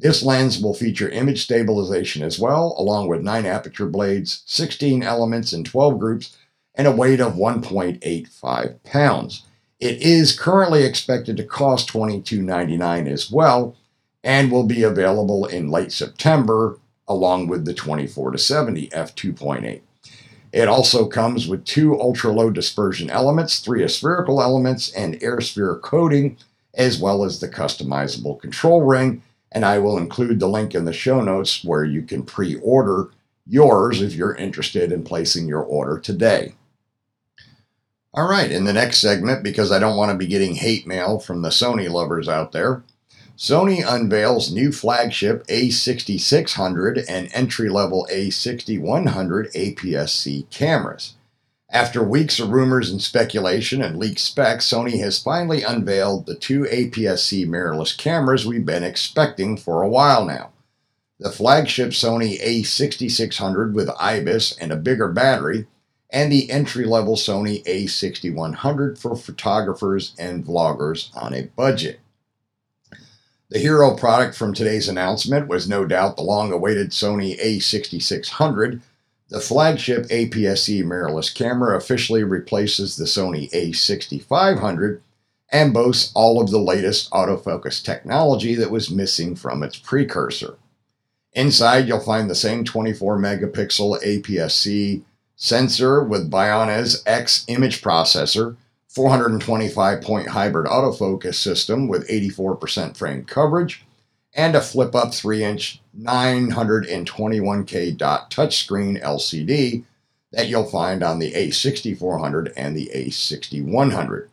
This 0.00 0.22
lens 0.22 0.60
will 0.60 0.74
feature 0.74 1.08
image 1.08 1.42
stabilization 1.42 2.22
as 2.22 2.38
well, 2.38 2.74
along 2.78 3.08
with 3.08 3.22
9 3.22 3.44
aperture 3.44 3.86
blades, 3.86 4.42
16 4.46 5.02
elements 5.02 5.52
in 5.52 5.64
12 5.64 5.98
groups, 5.98 6.36
and 6.74 6.86
a 6.86 6.92
weight 6.92 7.20
of 7.20 7.34
1.85 7.34 8.82
pounds. 8.84 9.42
It 9.80 10.00
is 10.00 10.38
currently 10.38 10.84
expected 10.84 11.36
to 11.36 11.44
cost 11.44 11.92
$22.99 11.92 13.10
as 13.10 13.30
well, 13.30 13.76
and 14.22 14.50
will 14.50 14.64
be 14.66 14.82
available 14.82 15.46
in 15.46 15.70
late 15.70 15.92
September 15.92 16.78
along 17.08 17.48
with 17.48 17.64
the 17.64 17.74
24 17.74 18.32
to 18.32 18.38
70 18.38 18.88
f2.8. 18.88 19.80
It 20.52 20.68
also 20.68 21.06
comes 21.06 21.46
with 21.46 21.64
two 21.64 21.98
ultra 22.00 22.32
low 22.32 22.50
dispersion 22.50 23.10
elements, 23.10 23.60
three 23.60 23.82
aspherical 23.82 24.42
elements, 24.42 24.90
and 24.92 25.22
air 25.22 25.40
sphere 25.40 25.76
coating, 25.76 26.36
as 26.74 26.98
well 26.98 27.24
as 27.24 27.40
the 27.40 27.48
customizable 27.48 28.40
control 28.40 28.82
ring. 28.82 29.22
And 29.50 29.64
I 29.64 29.78
will 29.78 29.96
include 29.96 30.40
the 30.40 30.48
link 30.48 30.74
in 30.74 30.84
the 30.84 30.92
show 30.92 31.22
notes 31.22 31.64
where 31.64 31.84
you 31.84 32.02
can 32.02 32.22
pre 32.22 32.56
order 32.56 33.10
yours 33.46 34.02
if 34.02 34.14
you're 34.14 34.34
interested 34.34 34.92
in 34.92 35.04
placing 35.04 35.48
your 35.48 35.62
order 35.62 35.98
today. 35.98 36.54
All 38.12 38.28
right, 38.28 38.50
in 38.50 38.64
the 38.64 38.72
next 38.72 38.98
segment, 38.98 39.42
because 39.42 39.70
I 39.70 39.78
don't 39.78 39.96
want 39.96 40.10
to 40.10 40.18
be 40.18 40.26
getting 40.26 40.56
hate 40.56 40.86
mail 40.86 41.18
from 41.18 41.42
the 41.42 41.50
Sony 41.50 41.88
lovers 41.88 42.28
out 42.28 42.52
there, 42.52 42.82
Sony 43.36 43.84
unveils 43.86 44.52
new 44.52 44.72
flagship 44.72 45.46
A6600 45.46 47.04
and 47.08 47.30
entry 47.32 47.68
level 47.68 48.08
A6100 48.12 49.52
APS 49.52 50.08
C 50.08 50.46
cameras. 50.50 51.14
After 51.70 52.02
weeks 52.02 52.40
of 52.40 52.48
rumors 52.48 52.90
and 52.90 53.02
speculation 53.02 53.82
and 53.82 53.98
leaked 53.98 54.20
specs, 54.20 54.66
Sony 54.66 55.00
has 55.00 55.22
finally 55.22 55.62
unveiled 55.62 56.24
the 56.24 56.34
two 56.34 56.62
APS 56.62 57.18
C 57.18 57.44
mirrorless 57.44 57.96
cameras 57.96 58.46
we've 58.46 58.64
been 58.64 58.82
expecting 58.82 59.58
for 59.58 59.82
a 59.82 59.88
while 59.88 60.24
now. 60.24 60.52
The 61.20 61.30
flagship 61.30 61.90
Sony 61.90 62.40
A6600 62.40 63.74
with 63.74 63.90
IBIS 64.00 64.56
and 64.58 64.72
a 64.72 64.76
bigger 64.76 65.08
battery, 65.08 65.66
and 66.10 66.32
the 66.32 66.50
entry 66.50 66.86
level 66.86 67.16
Sony 67.16 67.62
A6100 67.64 68.96
for 68.96 69.14
photographers 69.14 70.14
and 70.18 70.46
vloggers 70.46 71.14
on 71.14 71.34
a 71.34 71.48
budget. 71.54 72.00
The 73.50 73.58
hero 73.58 73.94
product 73.94 74.34
from 74.34 74.54
today's 74.54 74.88
announcement 74.88 75.48
was 75.48 75.68
no 75.68 75.84
doubt 75.84 76.16
the 76.16 76.22
long 76.22 76.50
awaited 76.50 76.92
Sony 76.92 77.38
A6600. 77.38 78.80
The 79.30 79.40
flagship 79.40 80.06
APS 80.06 80.58
C 80.58 80.82
mirrorless 80.82 81.34
camera 81.34 81.76
officially 81.76 82.24
replaces 82.24 82.96
the 82.96 83.04
Sony 83.04 83.50
A6500 83.50 85.00
and 85.50 85.74
boasts 85.74 86.12
all 86.14 86.40
of 86.40 86.50
the 86.50 86.58
latest 86.58 87.10
autofocus 87.10 87.82
technology 87.82 88.54
that 88.54 88.70
was 88.70 88.90
missing 88.90 89.36
from 89.36 89.62
its 89.62 89.76
precursor. 89.76 90.56
Inside, 91.34 91.86
you'll 91.86 92.00
find 92.00 92.30
the 92.30 92.34
same 92.34 92.64
24 92.64 93.18
megapixel 93.18 94.02
APS 94.02 94.52
C 94.52 95.04
sensor 95.36 96.02
with 96.02 96.30
Bionz 96.30 97.02
X 97.06 97.44
image 97.48 97.82
processor 97.82 98.56
425 98.88 100.00
point 100.00 100.28
hybrid 100.28 100.66
autofocus 100.66 101.34
system 101.34 101.86
with 101.86 102.08
84% 102.08 102.96
frame 102.96 103.24
coverage, 103.24 103.84
and 104.34 104.56
a 104.56 104.60
flip 104.60 104.94
up 104.94 105.14
3 105.14 105.44
inch 105.44 105.80
921K 105.98 107.96
dot 107.96 108.30
touchscreen 108.30 109.02
LCD 109.02 109.84
that 110.32 110.48
you'll 110.48 110.64
find 110.64 111.02
on 111.02 111.18
the 111.18 111.32
A6400 111.32 112.52
and 112.56 112.76
the 112.76 112.90
A6100. 112.94 114.28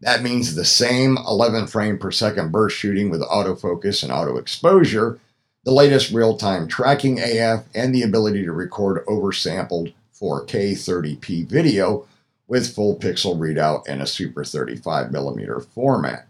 That 0.00 0.22
means 0.22 0.54
the 0.54 0.64
same 0.64 1.16
11 1.16 1.68
frame 1.68 1.98
per 1.98 2.10
second 2.10 2.50
burst 2.50 2.76
shooting 2.76 3.10
with 3.10 3.20
autofocus 3.22 4.02
and 4.02 4.12
auto 4.12 4.36
exposure, 4.36 5.18
the 5.64 5.72
latest 5.72 6.10
real 6.12 6.36
time 6.36 6.66
tracking 6.66 7.20
AF, 7.20 7.64
and 7.74 7.94
the 7.94 8.02
ability 8.02 8.44
to 8.44 8.52
record 8.52 9.04
oversampled 9.06 9.92
4K 10.20 10.72
30p 10.72 11.46
video 11.46 12.06
with 12.48 12.74
full 12.74 12.96
pixel 12.96 13.36
readout 13.36 13.84
and 13.88 14.02
a 14.02 14.06
Super 14.06 14.42
35mm 14.42 15.66
format. 15.66 16.26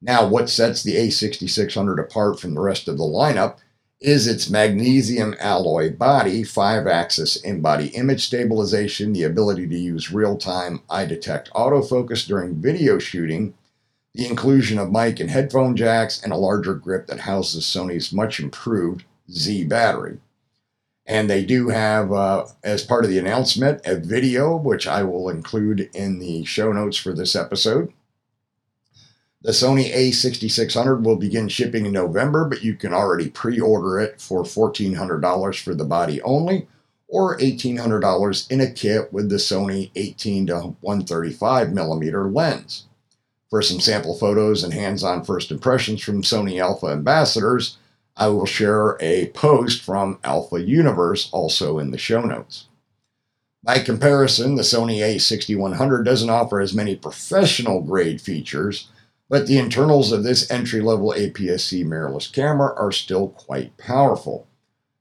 Now, 0.00 0.26
what 0.26 0.48
sets 0.48 0.82
the 0.82 0.94
A6600 0.94 1.98
apart 1.98 2.38
from 2.38 2.54
the 2.54 2.60
rest 2.60 2.86
of 2.88 2.98
the 2.98 3.04
lineup 3.04 3.56
is 4.00 4.28
its 4.28 4.48
magnesium 4.48 5.34
alloy 5.40 5.92
body, 5.92 6.44
5 6.44 6.86
axis 6.86 7.34
in 7.34 7.60
body 7.60 7.88
image 7.88 8.26
stabilization, 8.26 9.12
the 9.12 9.24
ability 9.24 9.66
to 9.66 9.76
use 9.76 10.12
real 10.12 10.36
time 10.36 10.82
eye 10.88 11.04
detect 11.04 11.50
autofocus 11.52 12.26
during 12.26 12.62
video 12.62 13.00
shooting, 13.00 13.54
the 14.14 14.26
inclusion 14.26 14.78
of 14.78 14.92
mic 14.92 15.18
and 15.18 15.30
headphone 15.30 15.76
jacks, 15.76 16.22
and 16.22 16.32
a 16.32 16.36
larger 16.36 16.74
grip 16.74 17.08
that 17.08 17.20
houses 17.20 17.64
Sony's 17.64 18.12
much 18.12 18.38
improved 18.38 19.04
Z 19.30 19.64
battery. 19.64 20.18
And 21.04 21.28
they 21.28 21.44
do 21.44 21.70
have, 21.70 22.12
uh, 22.12 22.46
as 22.62 22.84
part 22.84 23.04
of 23.04 23.10
the 23.10 23.18
announcement, 23.18 23.80
a 23.84 23.96
video, 23.96 24.54
which 24.56 24.86
I 24.86 25.02
will 25.02 25.28
include 25.28 25.90
in 25.94 26.18
the 26.18 26.44
show 26.44 26.70
notes 26.70 26.98
for 26.98 27.12
this 27.12 27.34
episode. 27.34 27.92
The 29.40 29.52
Sony 29.52 29.94
A6600 29.94 31.04
will 31.04 31.14
begin 31.14 31.46
shipping 31.46 31.86
in 31.86 31.92
November, 31.92 32.44
but 32.44 32.64
you 32.64 32.74
can 32.74 32.92
already 32.92 33.30
pre 33.30 33.60
order 33.60 34.00
it 34.00 34.20
for 34.20 34.42
$1,400 34.42 35.62
for 35.62 35.74
the 35.74 35.84
body 35.84 36.20
only, 36.22 36.66
or 37.06 37.38
$1,800 37.38 38.50
in 38.50 38.60
a 38.60 38.70
kit 38.70 39.12
with 39.12 39.28
the 39.28 39.36
Sony 39.36 39.92
18 39.94 40.48
to 40.48 40.74
135 40.80 41.72
millimeter 41.72 42.28
lens. 42.28 42.86
For 43.48 43.62
some 43.62 43.78
sample 43.78 44.14
photos 44.18 44.64
and 44.64 44.74
hands 44.74 45.04
on 45.04 45.24
first 45.24 45.52
impressions 45.52 46.02
from 46.02 46.22
Sony 46.22 46.60
Alpha 46.60 46.88
ambassadors, 46.88 47.78
I 48.16 48.26
will 48.28 48.44
share 48.44 48.96
a 49.00 49.28
post 49.28 49.82
from 49.82 50.18
Alpha 50.24 50.60
Universe 50.60 51.30
also 51.32 51.78
in 51.78 51.92
the 51.92 51.98
show 51.98 52.22
notes. 52.22 52.66
By 53.62 53.78
comparison, 53.78 54.56
the 54.56 54.62
Sony 54.62 54.98
A6100 54.98 56.04
doesn't 56.04 56.28
offer 56.28 56.60
as 56.60 56.74
many 56.74 56.96
professional 56.96 57.80
grade 57.80 58.20
features, 58.20 58.88
but 59.28 59.46
the 59.46 59.58
internals 59.58 60.12
of 60.12 60.22
this 60.22 60.50
entry 60.50 60.80
level 60.80 61.12
APS 61.16 61.60
C 61.60 61.84
mirrorless 61.84 62.32
camera 62.32 62.74
are 62.76 62.92
still 62.92 63.28
quite 63.28 63.76
powerful. 63.76 64.46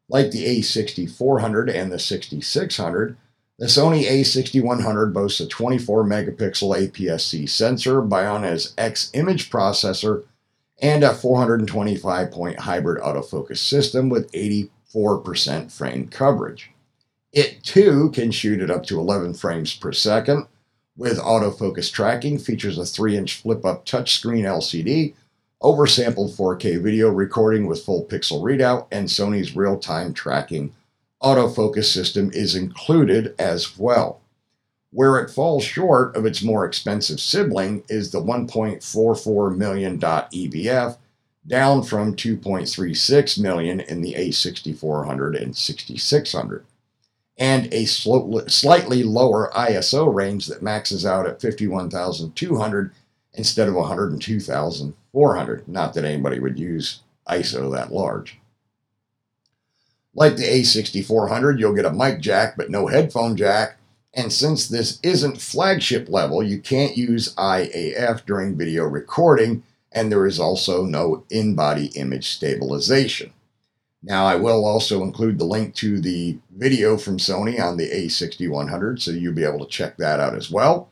Like 0.09 0.31
the 0.31 0.45
A6400 0.45 1.73
and 1.73 1.91
the 1.91 1.99
6600, 1.99 3.17
The 3.59 3.65
Sony 3.65 4.05
a6100 4.05 5.13
boasts 5.13 5.39
a 5.41 5.47
24 5.47 6.05
megapixel 6.05 6.89
APS-C 6.89 7.47
sensor, 7.47 8.01
Bionz 8.01 8.73
X 8.77 9.09
image 9.13 9.49
processor, 9.49 10.23
and 10.79 11.03
a 11.03 11.13
425 11.13 12.31
point 12.31 12.59
hybrid 12.59 13.01
autofocus 13.01 13.57
system 13.57 14.09
with 14.09 14.31
84% 14.31 15.71
frame 15.71 16.07
coverage. 16.07 16.71
It 17.33 17.63
too 17.63 18.11
can 18.11 18.31
shoot 18.31 18.61
at 18.61 18.71
up 18.71 18.85
to 18.85 18.99
11 18.99 19.33
frames 19.33 19.75
per 19.75 19.91
second. 19.91 20.47
With 20.97 21.19
autofocus 21.19 21.91
tracking, 21.91 22.39
features 22.39 22.79
a 22.79 22.85
3 22.85 23.15
inch 23.15 23.35
flip 23.35 23.63
up 23.63 23.85
touchscreen 23.85 24.43
LCD, 24.43 25.13
oversampled 25.61 26.35
4K 26.35 26.81
video 26.81 27.09
recording 27.09 27.67
with 27.67 27.83
full 27.83 28.05
pixel 28.05 28.41
readout, 28.41 28.87
and 28.91 29.07
Sony's 29.07 29.55
real 29.55 29.77
time 29.77 30.11
tracking 30.13 30.73
autofocus 31.21 31.85
system 31.85 32.31
is 32.33 32.55
included 32.55 33.35
as 33.37 33.77
well. 33.77 34.21
Where 34.91 35.19
it 35.19 35.29
falls 35.29 35.63
short 35.63 36.15
of 36.15 36.25
its 36.25 36.41
more 36.41 36.65
expensive 36.65 37.19
sibling 37.19 37.83
is 37.89 38.11
the 38.11 38.21
1.44 38.21 39.55
million 39.55 39.99
dot 39.99 40.31
EVF, 40.31 40.97
down 41.45 41.83
from 41.83 42.15
2.36 42.15 43.39
million 43.39 43.79
in 43.81 44.01
the 44.01 44.15
A6400 44.15 45.41
and 45.41 45.55
6600, 45.55 46.65
and 47.37 47.71
a 47.73 47.85
slightly 47.85 49.03
lower 49.03 49.51
ISO 49.55 50.11
range 50.13 50.47
that 50.47 50.63
maxes 50.63 51.05
out 51.05 51.27
at 51.27 51.39
51,200 51.39 52.91
instead 53.33 53.67
of 53.67 53.75
102,400. 53.75 55.67
Not 55.67 55.93
that 55.93 56.03
anybody 56.03 56.39
would 56.39 56.57
use 56.57 57.01
ISO 57.29 57.71
that 57.73 57.91
large. 57.91 58.39
Like 60.15 60.35
the 60.35 60.45
A6400, 60.45 61.59
you'll 61.59 61.75
get 61.75 61.85
a 61.85 61.93
mic 61.93 62.21
jack 62.21 62.57
but 62.57 62.71
no 62.71 62.87
headphone 62.87 63.37
jack. 63.37 63.77
And 64.15 64.33
since 64.33 64.67
this 64.67 64.99
isn't 65.03 65.39
flagship 65.39 66.09
level, 66.09 66.41
you 66.41 66.59
can't 66.59 66.97
use 66.97 67.35
eye 67.37 67.69
AF 67.71 68.25
during 68.25 68.57
video 68.57 68.85
recording, 68.85 69.61
and 69.91 70.11
there 70.11 70.25
is 70.25 70.39
also 70.39 70.85
no 70.85 71.23
in 71.29 71.53
body 71.53 71.91
image 71.93 72.29
stabilization. 72.29 73.31
Now, 74.07 74.25
I 74.25 74.35
will 74.35 74.65
also 74.65 75.03
include 75.03 75.37
the 75.37 75.43
link 75.43 75.75
to 75.75 75.99
the 75.99 76.37
video 76.55 76.95
from 76.95 77.17
Sony 77.17 77.61
on 77.61 77.75
the 77.75 77.89
A6100, 77.89 79.01
so 79.01 79.11
you'll 79.11 79.33
be 79.33 79.43
able 79.43 79.59
to 79.59 79.69
check 79.69 79.97
that 79.97 80.21
out 80.21 80.33
as 80.33 80.49
well. 80.49 80.89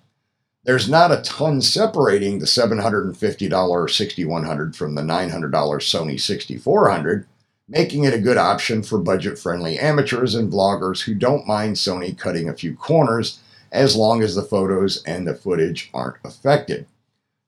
There's 0.66 0.90
not 0.90 1.14
a 1.14 1.22
ton 1.22 1.62
separating 1.62 2.40
the 2.40 2.46
$750 2.46 3.90
6100 3.90 4.76
from 4.76 4.96
the 4.96 5.02
$900 5.02 5.50
Sony 5.50 6.20
6400, 6.20 7.26
making 7.70 8.04
it 8.04 8.14
a 8.14 8.20
good 8.20 8.36
option 8.36 8.84
for 8.84 8.98
budget 8.98 9.40
friendly 9.40 9.80
amateurs 9.80 10.36
and 10.36 10.52
vloggers 10.52 11.04
who 11.04 11.16
don't 11.16 11.48
mind 11.48 11.78
Sony 11.78 12.18
cutting 12.18 12.50
a 12.50 12.54
few 12.54 12.76
corners 12.76 13.40
as 13.72 13.96
long 13.96 14.24
as 14.24 14.36
the 14.36 14.44
photos 14.44 15.02
and 15.04 15.26
the 15.26 15.36
footage 15.36 15.90
aren't 15.94 16.18
affected. 16.26 16.86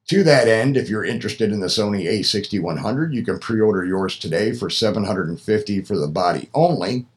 To 0.08 0.24
that 0.24 0.48
end, 0.48 0.78
if 0.78 0.88
you're 0.88 1.04
interested 1.04 1.52
in 1.52 1.60
the 1.60 1.68
Sony 1.68 2.06
a6100, 2.06 3.14
you 3.14 3.26
can 3.26 3.40
pre-order 3.40 3.84
yours 3.84 4.18
today 4.18 4.54
for 4.54 4.70
750 4.70 5.82
for 5.82 5.98
the 5.98 6.08
body 6.08 6.50
only, 6.54 7.08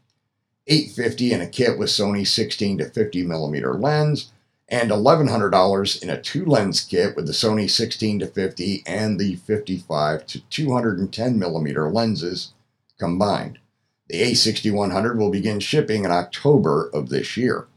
850 0.66 1.32
in 1.32 1.40
a 1.40 1.46
kit 1.46 1.78
with 1.78 1.88
Sony 1.88 2.26
16 2.26 2.78
to 2.78 2.90
50 2.90 3.22
millimeter 3.22 3.74
lens, 3.74 4.32
and 4.68 4.90
$1,100 4.90 6.02
in 6.02 6.10
a 6.10 6.20
two 6.20 6.44
lens 6.44 6.80
kit 6.80 7.14
with 7.14 7.26
the 7.26 7.32
Sony 7.32 7.70
16 7.70 8.18
to 8.20 8.26
50 8.26 8.82
and 8.84 9.20
the 9.20 9.36
55 9.36 10.26
to 10.26 10.40
210 10.40 11.38
millimeter 11.38 11.88
lenses 11.88 12.54
combined. 12.98 13.60
The 14.08 14.20
A6100 14.20 15.16
will 15.16 15.30
begin 15.30 15.60
shipping 15.60 16.04
in 16.04 16.10
October 16.10 16.90
of 16.92 17.08
this 17.08 17.36
year. 17.36 17.68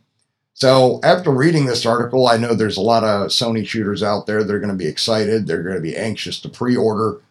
So, 0.55 0.99
after 1.03 1.31
reading 1.31 1.65
this 1.65 1.85
article, 1.85 2.27
I 2.27 2.37
know 2.37 2.53
there's 2.53 2.77
a 2.77 2.81
lot 2.81 3.03
of 3.03 3.29
Sony 3.29 3.65
shooters 3.65 4.03
out 4.03 4.27
there 4.27 4.43
that 4.43 4.53
are 4.53 4.59
going 4.59 4.69
to 4.71 4.75
be 4.77 4.87
excited. 4.87 5.47
They're 5.47 5.63
going 5.63 5.75
to 5.75 5.81
be 5.81 5.97
anxious 5.97 6.39
to 6.41 6.49
pre 6.49 6.75
order 6.75 7.21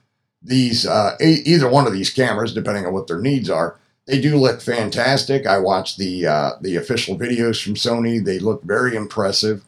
these, 0.42 0.86
uh, 0.86 1.16
a- 1.20 1.42
either 1.48 1.68
one 1.68 1.86
of 1.86 1.92
these 1.92 2.10
cameras, 2.10 2.52
depending 2.52 2.84
on 2.84 2.92
what 2.92 3.06
their 3.06 3.20
needs 3.20 3.48
are. 3.48 3.78
They 4.06 4.20
do 4.20 4.36
look 4.36 4.60
fantastic. 4.60 5.46
I 5.46 5.58
watched 5.58 5.98
the 5.98 6.26
uh, 6.26 6.52
the 6.60 6.74
official 6.76 7.16
videos 7.16 7.62
from 7.62 7.74
Sony. 7.74 8.24
They 8.24 8.40
look 8.40 8.64
very 8.64 8.96
impressive. 8.96 9.64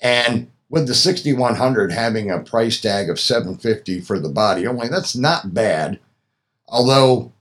And 0.00 0.48
with 0.68 0.86
the 0.86 0.94
6100 0.94 1.90
having 1.90 2.30
a 2.30 2.40
price 2.40 2.80
tag 2.80 3.10
of 3.10 3.18
750 3.18 4.00
for 4.00 4.20
the 4.20 4.28
body 4.28 4.66
only, 4.66 4.88
that's 4.88 5.16
not 5.16 5.54
bad. 5.54 5.98
Although 6.68 7.32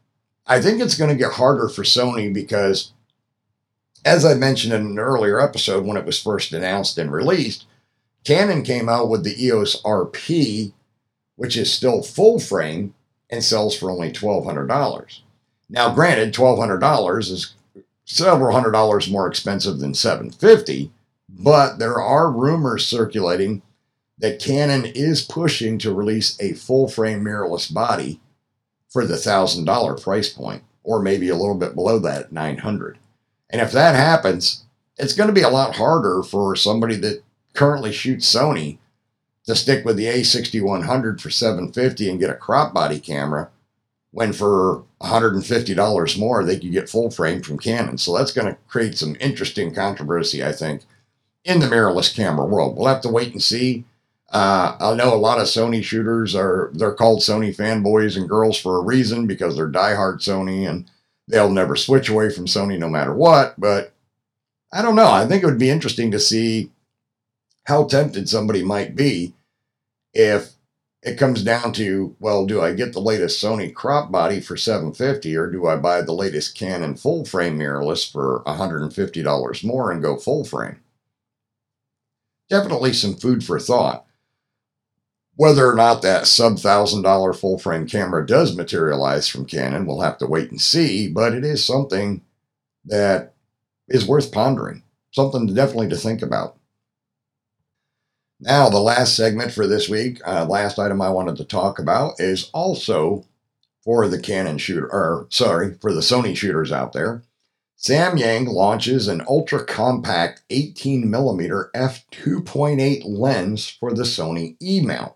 I 0.48 0.62
think 0.62 0.82
it's 0.82 0.98
going 0.98 1.12
to 1.12 1.16
get 1.16 1.34
harder 1.34 1.70
for 1.70 1.84
Sony 1.84 2.34
because, 2.34 2.93
as 4.06 4.26
I 4.26 4.34
mentioned 4.34 4.74
in 4.74 4.82
an 4.82 5.00
earlier 5.00 5.40
episode 5.40 5.86
when 5.86 5.98
it 5.98 6.06
was 6.06 6.22
first 6.22 6.54
announced 6.54 6.98
and 6.98 7.12
released, 7.12 7.66
Canon 8.24 8.64
came 8.64 8.90
out 8.90 9.10
with 9.10 9.24
the 9.24 9.46
EOS 9.46 9.82
RP, 9.84 10.74
which 11.36 11.58
is 11.58 11.72
still 11.72 12.02
full 12.02 12.40
frame 12.40 12.94
and 13.30 13.44
sells 13.44 13.78
for 13.78 13.92
only 13.92 14.12
$1,200. 14.12 15.20
Now, 15.70 15.94
granted, 15.94 16.34
$1,200 16.34 17.20
is 17.32 17.56
several 18.06 18.54
hundred 18.54 18.72
dollars 18.72 19.10
more 19.10 19.28
expensive 19.28 19.80
than 19.80 19.94
750 19.94 20.92
but 21.30 21.80
there 21.80 22.00
are 22.00 22.32
rumors 22.32 22.86
circulating 22.86 23.62
that 24.20 24.40
Canon 24.40 24.86
is 24.86 25.24
pushing 25.24 25.78
to 25.80 25.94
release 25.94 26.40
a 26.40 26.54
full 26.54 26.88
frame 26.88 27.24
mirrorless 27.24 27.74
body 27.74 28.20
for 28.90 29.06
the 29.06 29.18
thousand 29.18 29.66
dollar 29.66 29.96
price 29.96 30.30
point, 30.30 30.64
or 30.84 31.02
maybe 31.02 31.30
a 31.30 31.36
little 31.36 31.58
bit 31.58 31.74
below 31.74 31.98
that 32.00 32.26
at 32.26 32.32
900. 32.32 33.00
And 33.54 33.62
if 33.62 33.72
that 33.72 33.96
happens, 33.96 34.66
it's 34.98 35.14
going 35.14 35.28
to 35.28 35.34
be 35.34 35.44
a 35.44 35.50
lot 35.50 35.76
harder 35.76 36.24
for 36.24 36.56
somebody 36.56 36.96
that 36.98 37.24
currently 37.54 37.94
shoots 37.94 38.30
Sony 38.34 38.80
to 39.46 39.56
stick 39.56 39.86
with 39.86 39.96
the 39.96 40.06
A6100 40.06 41.22
for 41.22 41.30
750 41.30 42.10
and 42.10 42.20
get 42.20 42.32
a 42.32 42.36
crop 42.36 42.74
body 42.74 43.00
camera 43.00 43.52
when 44.12 44.34
for 44.34 44.84
$150 45.02 46.20
more 46.20 46.44
they 46.44 46.60
could 46.60 46.72
get 46.72 46.90
full 46.90 47.12
frame 47.12 47.44
from 47.44 47.60
Canon. 47.60 48.00
So 48.00 48.18
that's 48.18 48.32
going 48.32 48.48
to 48.48 48.60
create 48.68 48.98
some 48.98 49.16
interesting 49.20 49.74
controversy, 49.74 50.44
I 50.44 50.52
think, 50.52 50.82
in 51.46 51.60
the 51.60 51.68
mirrorless 51.68 52.14
camera 52.14 52.46
world. 52.46 52.76
We'll 52.76 52.88
have 52.88 53.02
to 53.02 53.10
wait 53.10 53.34
and 53.34 53.42
see 53.42 53.86
uh, 54.34 54.76
I 54.80 54.96
know 54.96 55.14
a 55.14 55.16
lot 55.16 55.38
of 55.38 55.46
Sony 55.46 55.84
shooters 55.84 56.36
are 56.36 56.72
they're 56.74 56.92
called 56.92 57.20
Sony 57.20 57.56
fanboys 57.56 58.18
and 58.18 58.28
girls 58.28 58.60
for 58.60 58.78
a 58.78 58.84
reason 58.84 59.28
because 59.28 59.56
they're 59.56 59.70
diehard 59.70 60.16
Sony 60.16 60.68
and 60.68 60.90
they'll 61.28 61.52
never 61.52 61.76
switch 61.76 62.10
away 62.10 62.30
from 62.30 62.46
Sony 62.46 62.78
no 62.78 62.90
matter 62.90 63.14
what. 63.14 63.60
But 63.60 63.94
I 64.72 64.82
don't 64.82 64.96
know. 64.96 65.12
I 65.12 65.26
think 65.26 65.44
it 65.44 65.46
would 65.46 65.60
be 65.60 65.70
interesting 65.70 66.12
to 66.12 66.20
see 66.20 66.72
how 67.66 67.86
tempted 67.86 68.28
somebody 68.28 68.64
might 68.64 68.96
be 68.96 69.34
if 70.14 70.54
it 71.02 71.18
comes 71.18 71.44
down 71.44 71.74
to 71.74 72.16
well, 72.20 72.46
do 72.46 72.62
I 72.62 72.74
get 72.74 72.94
the 72.94 73.02
latest 73.02 73.44
Sony 73.44 73.74
crop 73.74 74.12
body 74.12 74.40
for 74.40 74.56
750 74.56 75.36
or 75.36 75.48
do 75.48 75.68
I 75.68 75.76
buy 75.76 76.02
the 76.02 76.14
latest 76.14 76.58
Canon 76.58 76.96
full 76.96 77.26
frame 77.26 77.60
mirrorless 77.60 78.10
for 78.10 78.42
$150 78.46 79.64
more 79.64 79.92
and 79.92 80.02
go 80.02 80.18
full 80.18 80.46
frame? 80.46 80.80
Definitely 82.50 82.94
some 82.94 83.16
food 83.16 83.44
for 83.44 83.60
thought. 83.60 84.06
Whether 85.36 85.68
or 85.68 85.76
not 85.76 86.04
that 86.04 86.28
sub 86.28 86.60
thousand 86.60 87.02
dollar 87.02 87.34
full 87.34 87.58
frame 87.58 87.88
camera 87.88 88.26
does 88.26 88.56
materialize 88.56 89.28
from 89.28 89.46
Canon, 89.46 89.86
we'll 89.86 90.02
have 90.02 90.20
to 90.20 90.28
wait 90.28 90.52
and 90.52 90.62
see, 90.62 91.08
but 91.08 91.34
it 91.34 91.44
is 91.44 91.66
something 91.66 92.22
that 92.86 93.34
is 93.88 94.08
worth 94.08 94.32
pondering, 94.32 94.84
something 95.12 95.48
definitely 95.48 95.90
to 95.90 95.96
think 95.96 96.22
about. 96.22 96.58
Now, 98.40 98.70
the 98.70 98.80
last 98.80 99.16
segment 99.16 99.52
for 99.52 99.66
this 99.66 99.90
week, 99.90 100.20
uh, 100.28 100.46
last 100.46 100.78
item 100.78 101.02
I 101.02 101.10
wanted 101.10 101.38
to 101.38 101.46
talk 101.46 101.80
about 101.80 102.20
is 102.20 102.50
also 102.54 103.26
for 103.84 104.08
the 104.08 104.20
Canon 104.20 104.58
shooter, 104.58 104.92
or 104.92 105.28
sorry, 105.30 105.76
for 105.82 105.94
the 105.94 106.02
Sony 106.02 106.36
shooters 106.36 106.72
out 106.72 106.94
there. 106.94 107.24
Samyang 107.78 108.48
launches 108.48 109.08
an 109.08 109.24
ultra 109.28 109.66
compact 109.66 110.44
18mm 110.50 111.72
f2.8 111.74 113.02
lens 113.06 113.70
for 113.70 113.94
the 113.94 114.04
Sony 114.04 114.56
E 114.62 114.80
mount. 114.82 115.14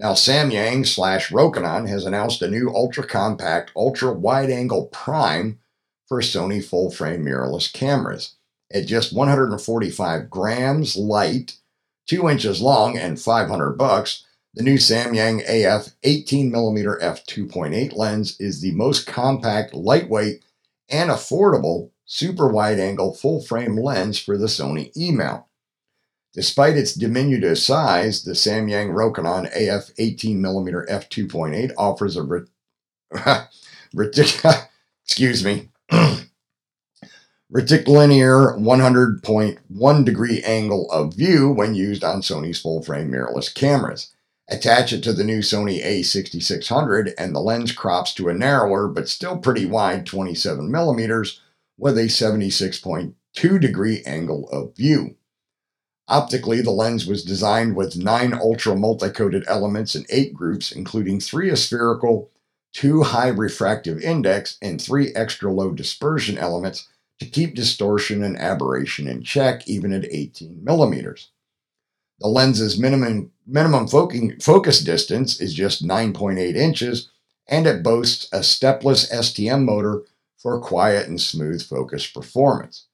Now, 0.00 0.14
Samyang 0.14 0.86
slash 0.86 1.28
Rokinon 1.28 1.86
has 1.86 2.06
announced 2.06 2.40
a 2.40 2.48
new 2.48 2.70
ultra 2.74 3.06
compact, 3.06 3.70
ultra 3.76 4.10
wide 4.10 4.48
angle 4.48 4.86
prime 4.86 5.58
for 6.08 6.22
Sony 6.22 6.64
full 6.64 6.90
frame 6.90 7.22
mirrorless 7.22 7.70
cameras. 7.70 8.36
At 8.72 8.86
just 8.86 9.12
145 9.12 10.30
grams 10.30 10.96
light, 10.96 11.58
2 12.06 12.30
inches 12.30 12.62
long, 12.62 12.96
and 12.96 13.20
500 13.20 13.72
bucks, 13.72 14.24
the 14.54 14.62
new 14.62 14.76
Samyang 14.76 15.42
AF 15.42 15.90
18mm 16.02 17.02
f2.8 17.02 17.94
lens 17.94 18.40
is 18.40 18.62
the 18.62 18.72
most 18.72 19.06
compact, 19.06 19.74
lightweight, 19.74 20.42
and 20.88 21.10
affordable 21.10 21.90
super 22.06 22.48
wide 22.48 22.80
angle 22.80 23.12
full 23.12 23.42
frame 23.42 23.76
lens 23.76 24.18
for 24.18 24.38
the 24.38 24.46
Sony 24.46 24.96
E 24.96 25.12
mount. 25.12 25.44
Despite 26.32 26.76
its 26.76 26.94
diminutive 26.94 27.58
size, 27.58 28.22
the 28.22 28.32
Samyang 28.32 28.92
Rokinon 28.92 29.46
AF 29.46 29.94
18mm 29.96 30.88
f2.8 30.88 31.72
offers 31.76 32.16
a 32.16 32.22
ridiculous, 33.94 34.62
excuse 35.04 35.44
me, 35.44 35.70
Reticlinear 37.52 38.56
100.1 38.60 40.04
degree 40.04 40.40
angle 40.42 40.88
of 40.92 41.14
view 41.14 41.50
when 41.50 41.74
used 41.74 42.04
on 42.04 42.20
Sony's 42.20 42.60
full 42.60 42.80
frame 42.80 43.10
mirrorless 43.10 43.52
cameras. 43.52 44.14
Attach 44.48 44.92
it 44.92 45.02
to 45.02 45.12
the 45.12 45.24
new 45.24 45.40
Sony 45.40 45.84
a6600 45.84 47.12
and 47.18 47.34
the 47.34 47.40
lens 47.40 47.72
crops 47.72 48.14
to 48.14 48.28
a 48.28 48.34
narrower 48.34 48.86
but 48.86 49.08
still 49.08 49.36
pretty 49.36 49.66
wide 49.66 50.06
27 50.06 50.70
millimeters 50.70 51.40
with 51.76 51.98
a 51.98 52.02
76.2 52.02 53.60
degree 53.60 54.02
angle 54.06 54.48
of 54.50 54.76
view. 54.76 55.16
Optically, 56.10 56.60
the 56.60 56.72
lens 56.72 57.06
was 57.06 57.22
designed 57.22 57.76
with 57.76 57.96
nine 57.96 58.34
ultra 58.34 58.74
multi-coated 58.74 59.44
elements 59.46 59.94
in 59.94 60.04
eight 60.10 60.34
groups, 60.34 60.72
including 60.72 61.20
three 61.20 61.52
aspherical, 61.52 62.32
two 62.72 63.04
high 63.04 63.28
refractive 63.28 64.00
index, 64.02 64.58
and 64.60 64.82
three 64.82 65.14
extra 65.14 65.52
low 65.52 65.70
dispersion 65.70 66.36
elements 66.36 66.88
to 67.20 67.26
keep 67.26 67.54
distortion 67.54 68.24
and 68.24 68.36
aberration 68.38 69.06
in 69.06 69.22
check, 69.22 69.68
even 69.68 69.92
at 69.92 70.04
18 70.04 70.64
millimeters. 70.64 71.30
The 72.18 72.26
lens's 72.26 72.76
minimum, 72.76 73.30
minimum 73.46 73.86
focus 73.86 74.80
distance 74.80 75.40
is 75.40 75.54
just 75.54 75.86
9.8 75.86 76.56
inches, 76.56 77.08
and 77.46 77.68
it 77.68 77.84
boasts 77.84 78.28
a 78.32 78.42
stepless 78.42 79.08
STM 79.12 79.64
motor 79.64 80.02
for 80.36 80.58
quiet 80.58 81.06
and 81.06 81.20
smooth 81.20 81.62
focus 81.62 82.04
performance. 82.08 82.86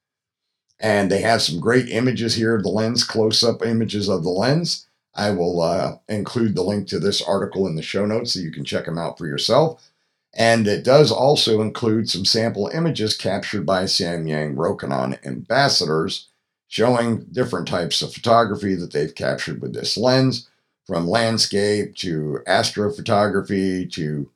And 0.79 1.09
they 1.09 1.21
have 1.21 1.41
some 1.41 1.59
great 1.59 1.89
images 1.89 2.35
here 2.35 2.55
of 2.55 2.63
the 2.63 2.69
lens, 2.69 3.03
close 3.03 3.43
up 3.43 3.65
images 3.65 4.09
of 4.09 4.23
the 4.23 4.29
lens. 4.29 4.87
I 5.15 5.31
will 5.31 5.61
uh, 5.61 5.97
include 6.07 6.55
the 6.55 6.63
link 6.63 6.87
to 6.89 6.99
this 6.99 7.21
article 7.21 7.65
in 7.65 7.75
the 7.75 7.81
show 7.81 8.05
notes 8.05 8.33
so 8.33 8.39
you 8.39 8.51
can 8.51 8.63
check 8.63 8.85
them 8.85 8.99
out 8.99 9.17
for 9.17 9.25
yourself. 9.25 9.89
And 10.35 10.67
it 10.67 10.83
does 10.83 11.11
also 11.11 11.61
include 11.61 12.09
some 12.09 12.25
sample 12.25 12.67
images 12.67 13.17
captured 13.17 13.65
by 13.65 13.85
Samyang 13.85 14.55
Rokinon 14.55 15.17
ambassadors 15.25 16.27
showing 16.67 17.23
different 17.31 17.67
types 17.67 18.01
of 18.01 18.13
photography 18.13 18.75
that 18.75 18.91
they've 18.91 19.15
captured 19.15 19.61
with 19.61 19.73
this 19.73 19.97
lens, 19.97 20.47
from 20.85 21.07
landscape 21.07 21.95
to 21.95 22.39
astrophotography 22.47 23.91
to 23.91 24.29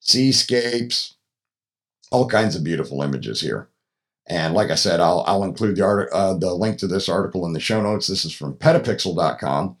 seascapes, 0.00 1.14
all 2.10 2.28
kinds 2.28 2.56
of 2.56 2.64
beautiful 2.64 3.02
images 3.02 3.40
here. 3.40 3.68
And 4.28 4.54
like 4.54 4.70
I 4.70 4.74
said, 4.74 5.00
I'll, 5.00 5.24
I'll 5.26 5.44
include 5.44 5.76
the, 5.76 5.84
art, 5.84 6.10
uh, 6.12 6.34
the 6.34 6.54
link 6.54 6.78
to 6.78 6.86
this 6.86 7.08
article 7.08 7.46
in 7.46 7.54
the 7.54 7.60
show 7.60 7.80
notes. 7.80 8.06
This 8.06 8.24
is 8.24 8.32
from 8.32 8.54
petapixel.com. 8.54 9.76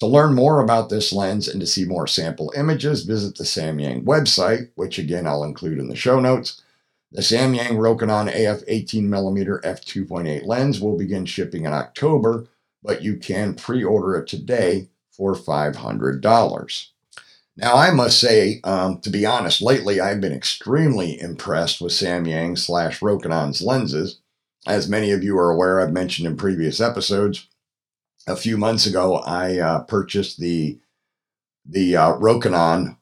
To 0.00 0.06
learn 0.06 0.34
more 0.34 0.60
about 0.60 0.88
this 0.88 1.12
lens 1.12 1.46
and 1.46 1.60
to 1.60 1.66
see 1.66 1.84
more 1.84 2.08
sample 2.08 2.52
images, 2.56 3.04
visit 3.04 3.36
the 3.36 3.44
Samyang 3.44 4.02
website, 4.02 4.70
which 4.74 4.98
again 4.98 5.28
I'll 5.28 5.44
include 5.44 5.78
in 5.78 5.88
the 5.88 5.94
show 5.94 6.18
notes. 6.18 6.60
The 7.12 7.22
Samyang 7.22 7.76
Rokinon 7.76 8.26
AF 8.26 8.66
18mm 8.66 9.62
f2.8 9.62 10.44
lens 10.44 10.80
will 10.80 10.98
begin 10.98 11.24
shipping 11.24 11.66
in 11.66 11.72
October, 11.72 12.48
but 12.82 13.02
you 13.02 13.16
can 13.16 13.54
pre 13.54 13.84
order 13.84 14.16
it 14.16 14.26
today 14.26 14.88
for 15.12 15.34
$500. 15.34 16.86
Now, 17.56 17.76
I 17.76 17.90
must 17.90 18.18
say, 18.18 18.60
um, 18.64 19.00
to 19.00 19.10
be 19.10 19.26
honest, 19.26 19.60
lately 19.60 20.00
I've 20.00 20.20
been 20.20 20.32
extremely 20.32 21.20
impressed 21.20 21.80
with 21.80 21.92
Samyang 21.92 22.58
slash 22.58 23.00
Rokinon's 23.00 23.60
lenses. 23.60 24.20
As 24.66 24.88
many 24.88 25.10
of 25.10 25.22
you 25.22 25.36
are 25.38 25.50
aware, 25.50 25.80
I've 25.80 25.92
mentioned 25.92 26.26
in 26.26 26.36
previous 26.36 26.80
episodes, 26.80 27.48
a 28.26 28.36
few 28.36 28.56
months 28.56 28.86
ago 28.86 29.16
I 29.16 29.58
uh, 29.58 29.80
purchased 29.82 30.38
the 30.38 30.78
the 31.64 31.96
uh, 31.96 32.14
Rokinon 32.14 32.96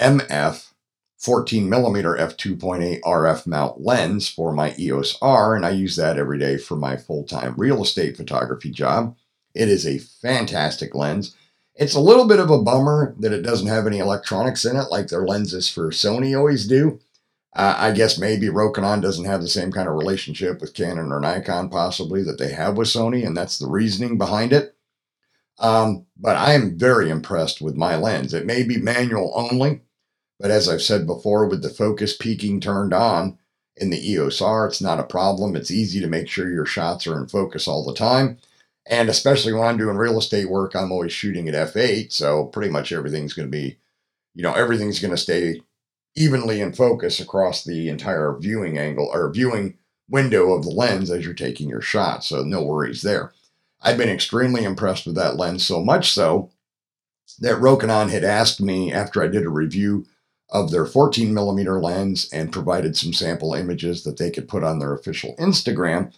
MF 0.00 0.72
14 1.18 1.68
millimeter 1.68 2.14
f2.8 2.14 3.00
RF 3.00 3.46
mount 3.46 3.80
lens 3.80 4.28
for 4.28 4.52
my 4.52 4.74
EOS 4.78 5.18
R, 5.20 5.56
and 5.56 5.66
I 5.66 5.70
use 5.70 5.96
that 5.96 6.16
every 6.16 6.38
day 6.38 6.58
for 6.58 6.76
my 6.76 6.96
full 6.96 7.24
time 7.24 7.54
real 7.56 7.82
estate 7.82 8.16
photography 8.16 8.70
job. 8.70 9.16
It 9.54 9.68
is 9.68 9.86
a 9.86 9.98
fantastic 9.98 10.94
lens. 10.94 11.34
It's 11.78 11.94
a 11.94 12.00
little 12.00 12.26
bit 12.26 12.40
of 12.40 12.50
a 12.50 12.60
bummer 12.60 13.14
that 13.20 13.32
it 13.32 13.42
doesn't 13.42 13.68
have 13.68 13.86
any 13.86 13.98
electronics 13.98 14.64
in 14.64 14.76
it 14.76 14.90
like 14.90 15.06
their 15.06 15.24
lenses 15.24 15.68
for 15.68 15.90
Sony 15.90 16.36
always 16.36 16.66
do. 16.66 16.98
Uh, 17.54 17.76
I 17.78 17.92
guess 17.92 18.18
maybe 18.18 18.48
Rokinon 18.48 19.00
doesn't 19.00 19.24
have 19.24 19.42
the 19.42 19.48
same 19.48 19.70
kind 19.70 19.88
of 19.88 19.94
relationship 19.94 20.60
with 20.60 20.74
Canon 20.74 21.12
or 21.12 21.20
Nikon, 21.20 21.70
possibly, 21.70 22.24
that 22.24 22.36
they 22.36 22.52
have 22.52 22.76
with 22.76 22.88
Sony, 22.88 23.24
and 23.24 23.36
that's 23.36 23.58
the 23.58 23.68
reasoning 23.68 24.18
behind 24.18 24.52
it. 24.52 24.76
Um, 25.60 26.06
but 26.16 26.36
I 26.36 26.52
am 26.52 26.76
very 26.76 27.10
impressed 27.10 27.60
with 27.60 27.76
my 27.76 27.96
lens. 27.96 28.34
It 28.34 28.44
may 28.44 28.64
be 28.64 28.78
manual 28.78 29.32
only, 29.34 29.82
but 30.40 30.50
as 30.50 30.68
I've 30.68 30.82
said 30.82 31.06
before, 31.06 31.46
with 31.46 31.62
the 31.62 31.70
focus 31.70 32.16
peaking 32.16 32.60
turned 32.60 32.92
on 32.92 33.38
in 33.76 33.90
the 33.90 34.12
EOS 34.12 34.40
R, 34.42 34.66
it's 34.66 34.82
not 34.82 35.00
a 35.00 35.04
problem. 35.04 35.54
It's 35.54 35.70
easy 35.70 36.00
to 36.00 36.08
make 36.08 36.28
sure 36.28 36.50
your 36.50 36.66
shots 36.66 37.06
are 37.06 37.16
in 37.16 37.28
focus 37.28 37.68
all 37.68 37.84
the 37.84 37.94
time. 37.94 38.38
And 38.88 39.10
especially 39.10 39.52
when 39.52 39.68
I'm 39.68 39.76
doing 39.76 39.96
real 39.96 40.18
estate 40.18 40.48
work, 40.48 40.74
I'm 40.74 40.90
always 40.90 41.12
shooting 41.12 41.48
at 41.48 41.74
f8. 41.74 42.10
So 42.10 42.46
pretty 42.46 42.70
much 42.70 42.90
everything's 42.90 43.34
going 43.34 43.46
to 43.46 43.52
be, 43.52 43.78
you 44.34 44.42
know, 44.42 44.54
everything's 44.54 44.98
going 44.98 45.10
to 45.10 45.18
stay 45.18 45.60
evenly 46.16 46.60
in 46.60 46.72
focus 46.72 47.20
across 47.20 47.64
the 47.64 47.88
entire 47.88 48.34
viewing 48.38 48.78
angle 48.78 49.10
or 49.12 49.30
viewing 49.30 49.76
window 50.08 50.54
of 50.54 50.64
the 50.64 50.70
lens 50.70 51.10
as 51.10 51.24
you're 51.24 51.34
taking 51.34 51.68
your 51.68 51.82
shot. 51.82 52.24
So 52.24 52.42
no 52.42 52.62
worries 52.62 53.02
there. 53.02 53.32
I've 53.80 53.98
been 53.98 54.08
extremely 54.08 54.64
impressed 54.64 55.06
with 55.06 55.14
that 55.16 55.36
lens, 55.36 55.64
so 55.64 55.84
much 55.84 56.10
so 56.12 56.50
that 57.38 57.58
Rokinon 57.58 58.10
had 58.10 58.24
asked 58.24 58.60
me 58.60 58.92
after 58.92 59.22
I 59.22 59.28
did 59.28 59.44
a 59.44 59.50
review 59.50 60.06
of 60.50 60.70
their 60.70 60.86
14 60.86 61.32
millimeter 61.32 61.78
lens 61.78 62.28
and 62.32 62.50
provided 62.50 62.96
some 62.96 63.12
sample 63.12 63.52
images 63.54 64.02
that 64.04 64.16
they 64.16 64.30
could 64.30 64.48
put 64.48 64.64
on 64.64 64.78
their 64.78 64.94
official 64.94 65.36
Instagram 65.38 66.12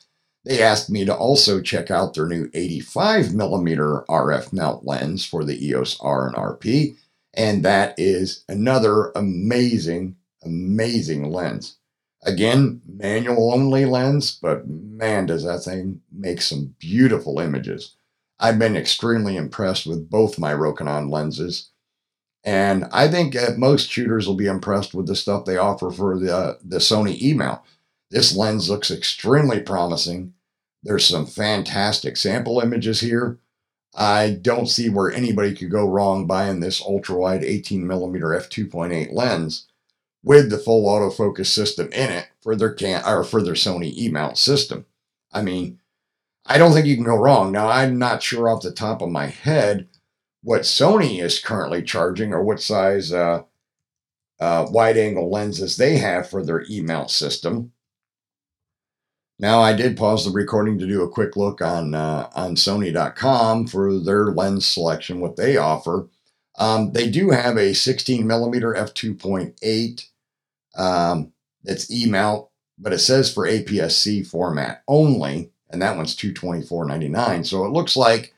they 0.45 0.63
asked 0.63 0.91
me 0.91 1.05
to 1.05 1.15
also 1.15 1.61
check 1.61 1.91
out 1.91 2.15
their 2.15 2.27
new 2.27 2.51
85 2.55 3.35
millimeter 3.35 4.05
RF 4.09 4.53
mount 4.53 4.87
lens 4.87 5.25
for 5.25 5.45
the 5.45 5.67
EOS 5.67 5.99
R 6.01 6.27
and 6.27 6.37
RP, 6.37 6.97
and 7.35 7.65
that 7.65 7.95
is 7.99 8.45
another 8.49 9.11
amazing, 9.15 10.17
amazing 10.43 11.31
lens. 11.31 11.77
Again, 12.23 12.83
manual 12.87 13.53
only 13.53 13.85
lens, 13.85 14.39
but 14.41 14.67
man, 14.69 15.27
does 15.27 15.45
that 15.45 15.61
thing 15.61 16.01
make 16.13 16.43
some 16.43 16.75
beautiful 16.79 17.39
images. 17.39 17.97
I've 18.39 18.59
been 18.59 18.77
extremely 18.77 19.37
impressed 19.37 19.87
with 19.87 20.09
both 20.09 20.39
my 20.39 20.53
Rokinon 20.53 21.11
lenses. 21.11 21.71
And 22.43 22.87
I 22.91 23.09
think 23.09 23.37
most 23.59 23.91
shooters 23.91 24.27
will 24.27 24.35
be 24.35 24.47
impressed 24.47 24.95
with 24.95 25.07
the 25.07 25.17
stuff 25.17 25.45
they 25.45 25.59
offer 25.59 25.91
for 25.91 26.19
the, 26.19 26.59
the 26.65 26.79
Sony 26.79 27.21
E 27.21 27.35
mount. 27.35 27.61
This 28.11 28.37
lens 28.37 28.69
looks 28.69 28.91
extremely 28.91 29.61
promising. 29.61 30.35
There's 30.83 31.07
some 31.07 31.27
fantastic 31.27 32.17
sample 32.17 32.61
images 32.61 33.01
here. 33.01 33.39
I 33.95 34.39
don't 34.41 34.69
see 34.69 34.89
where 34.89 35.13
anybody 35.13 35.55
could 35.55 35.71
go 35.71 35.87
wrong 35.87 36.27
buying 36.27 36.61
this 36.61 36.81
ultra 36.81 37.17
wide 37.17 37.45
18 37.45 37.87
millimeter 37.87 38.29
f2.8 38.29 39.13
lens 39.13 39.67
with 40.23 40.51
the 40.51 40.59
full 40.59 40.87
autofocus 40.87 41.47
system 41.47 41.87
in 41.93 42.11
it 42.11 42.29
for 42.41 42.55
their 42.55 42.73
can 42.73 43.03
or 43.05 43.25
for 43.25 43.43
their 43.43 43.55
Sony 43.55 43.93
E 43.97 44.09
mount 44.09 44.39
system. 44.39 44.87
I 45.33 45.43
mean, 45.43 45.81
I 46.47 46.59
don't 46.59 46.73
think 46.73 46.87
you 46.87 46.95
can 46.95 47.05
go 47.05 47.17
wrong. 47.17 47.53
Now, 47.53 47.69
I'm 47.69 47.99
not 47.99 48.23
sure 48.23 48.49
off 48.49 48.63
the 48.63 48.73
top 48.73 49.03
of 49.03 49.09
my 49.09 49.27
head 49.27 49.89
what 50.43 50.63
Sony 50.63 51.23
is 51.23 51.39
currently 51.39 51.83
charging 51.83 52.33
or 52.33 52.43
what 52.43 52.61
size 52.61 53.13
uh, 53.13 53.43
uh, 54.41 54.67
wide 54.71 54.97
angle 54.97 55.31
lenses 55.31 55.77
they 55.77 55.99
have 55.99 56.29
for 56.29 56.45
their 56.45 56.65
E 56.69 56.81
mount 56.81 57.11
system. 57.11 57.73
Now, 59.41 59.63
I 59.63 59.73
did 59.73 59.97
pause 59.97 60.27
the 60.27 60.31
recording 60.31 60.79
to 60.79 60.87
do 60.87 61.03
a 61.03 61.09
quick 61.09 61.35
look 61.35 61.63
on 61.63 61.95
uh, 61.95 62.29
on 62.35 62.57
Sony.com 62.57 63.69
for 63.69 63.99
their 63.99 64.27
lens 64.27 64.67
selection, 64.67 65.21
what 65.21 65.37
they 65.37 65.57
offer. 65.57 66.09
Um, 66.59 66.93
they 66.93 67.09
do 67.09 67.31
have 67.31 67.57
a 67.57 67.73
16 67.73 68.27
millimeter 68.27 68.75
f2.8 68.75 70.07
um, 70.77 71.33
that's 71.65 71.91
E 71.91 72.05
mount, 72.05 72.49
but 72.79 72.93
it 72.93 72.99
says 72.99 73.33
for 73.33 73.47
APS-C 73.47 74.25
format 74.25 74.83
only, 74.87 75.51
and 75.71 75.81
that 75.81 75.97
one's 75.97 76.15
224.99. 76.17 77.47
So 77.47 77.65
it 77.65 77.71
looks 77.71 77.97
like 77.97 78.35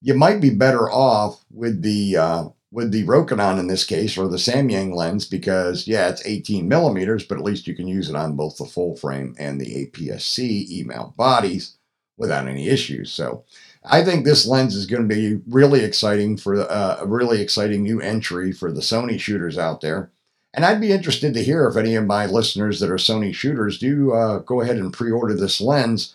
you 0.00 0.14
might 0.14 0.40
be 0.40 0.50
better 0.50 0.90
off 0.90 1.44
with 1.52 1.82
the 1.82 2.16
uh, 2.16 2.48
with 2.72 2.90
the 2.90 3.04
Rokinon 3.04 3.58
in 3.60 3.66
this 3.66 3.84
case, 3.84 4.16
or 4.16 4.26
the 4.26 4.38
Samyang 4.38 4.94
lens, 4.94 5.26
because 5.26 5.86
yeah, 5.86 6.08
it's 6.08 6.26
18 6.26 6.66
millimeters, 6.66 7.24
but 7.24 7.36
at 7.36 7.44
least 7.44 7.66
you 7.66 7.74
can 7.76 7.86
use 7.86 8.08
it 8.08 8.16
on 8.16 8.34
both 8.34 8.56
the 8.56 8.64
full 8.64 8.96
frame 8.96 9.36
and 9.38 9.60
the 9.60 9.86
APS-C 9.86 10.66
E-mount 10.70 11.16
bodies 11.16 11.76
without 12.16 12.48
any 12.48 12.68
issues. 12.68 13.12
So 13.12 13.44
I 13.84 14.02
think 14.02 14.24
this 14.24 14.46
lens 14.46 14.74
is 14.74 14.86
going 14.86 15.06
to 15.06 15.14
be 15.14 15.40
really 15.48 15.84
exciting 15.84 16.36
for 16.36 16.60
uh, 16.60 16.98
a 17.00 17.06
really 17.06 17.42
exciting 17.42 17.82
new 17.82 18.00
entry 18.00 18.52
for 18.52 18.72
the 18.72 18.80
Sony 18.80 19.20
shooters 19.20 19.58
out 19.58 19.80
there. 19.82 20.10
And 20.54 20.64
I'd 20.64 20.80
be 20.80 20.92
interested 20.92 21.34
to 21.34 21.44
hear 21.44 21.66
if 21.66 21.76
any 21.76 21.94
of 21.94 22.06
my 22.06 22.26
listeners 22.26 22.80
that 22.80 22.90
are 22.90 22.96
Sony 22.96 23.34
shooters 23.34 23.78
do 23.78 24.12
uh, 24.12 24.38
go 24.38 24.60
ahead 24.60 24.76
and 24.76 24.92
pre-order 24.92 25.34
this 25.34 25.60
lens. 25.60 26.14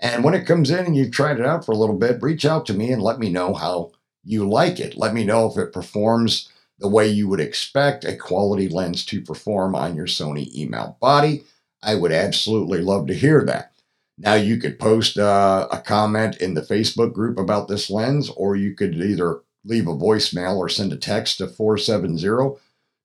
And 0.00 0.24
when 0.24 0.34
it 0.34 0.46
comes 0.46 0.70
in 0.70 0.86
and 0.86 0.96
you've 0.96 1.12
tried 1.12 1.38
it 1.38 1.46
out 1.46 1.64
for 1.64 1.72
a 1.72 1.76
little 1.76 1.96
bit, 1.96 2.22
reach 2.22 2.44
out 2.44 2.66
to 2.66 2.74
me 2.74 2.90
and 2.90 3.02
let 3.02 3.18
me 3.18 3.30
know 3.30 3.54
how 3.54 3.92
you 4.24 4.48
like 4.48 4.80
it. 4.80 4.96
Let 4.96 5.14
me 5.14 5.24
know 5.24 5.50
if 5.50 5.56
it 5.58 5.72
performs 5.72 6.50
the 6.78 6.88
way 6.88 7.08
you 7.08 7.28
would 7.28 7.40
expect 7.40 8.04
a 8.04 8.16
quality 8.16 8.68
lens 8.68 9.04
to 9.06 9.20
perform 9.20 9.74
on 9.74 9.96
your 9.96 10.06
Sony 10.06 10.48
E 10.54 10.66
mount 10.66 10.98
body. 11.00 11.44
I 11.82 11.94
would 11.94 12.12
absolutely 12.12 12.80
love 12.80 13.06
to 13.08 13.14
hear 13.14 13.44
that. 13.44 13.72
Now, 14.16 14.34
you 14.34 14.58
could 14.58 14.78
post 14.78 15.18
uh, 15.18 15.68
a 15.72 15.78
comment 15.78 16.36
in 16.36 16.54
the 16.54 16.62
Facebook 16.62 17.12
group 17.12 17.38
about 17.38 17.68
this 17.68 17.90
lens, 17.90 18.30
or 18.30 18.54
you 18.56 18.74
could 18.74 18.94
either 18.94 19.40
leave 19.64 19.88
a 19.88 19.92
voicemail 19.92 20.56
or 20.56 20.68
send 20.68 20.92
a 20.92 20.96
text 20.96 21.38
to 21.38 21.48
470 21.48 22.60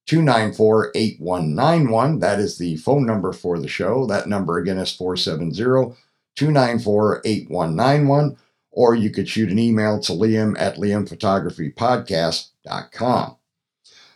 294 0.07 0.91
8191. 0.95 2.19
That 2.19 2.39
is 2.39 2.57
the 2.57 2.77
phone 2.77 3.05
number 3.05 3.31
for 3.31 3.59
the 3.59 3.67
show. 3.67 4.05
That 4.05 4.27
number 4.27 4.57
again 4.57 4.77
is 4.77 4.95
470 4.95 5.95
294 6.35 7.21
8191. 7.25 8.37
Or 8.71 8.95
you 8.95 9.09
could 9.09 9.27
shoot 9.27 9.49
an 9.49 9.59
email 9.59 9.99
to 10.01 10.11
Liam 10.11 10.55
at 10.59 10.77
liamphotographypodcast.com. 10.77 13.35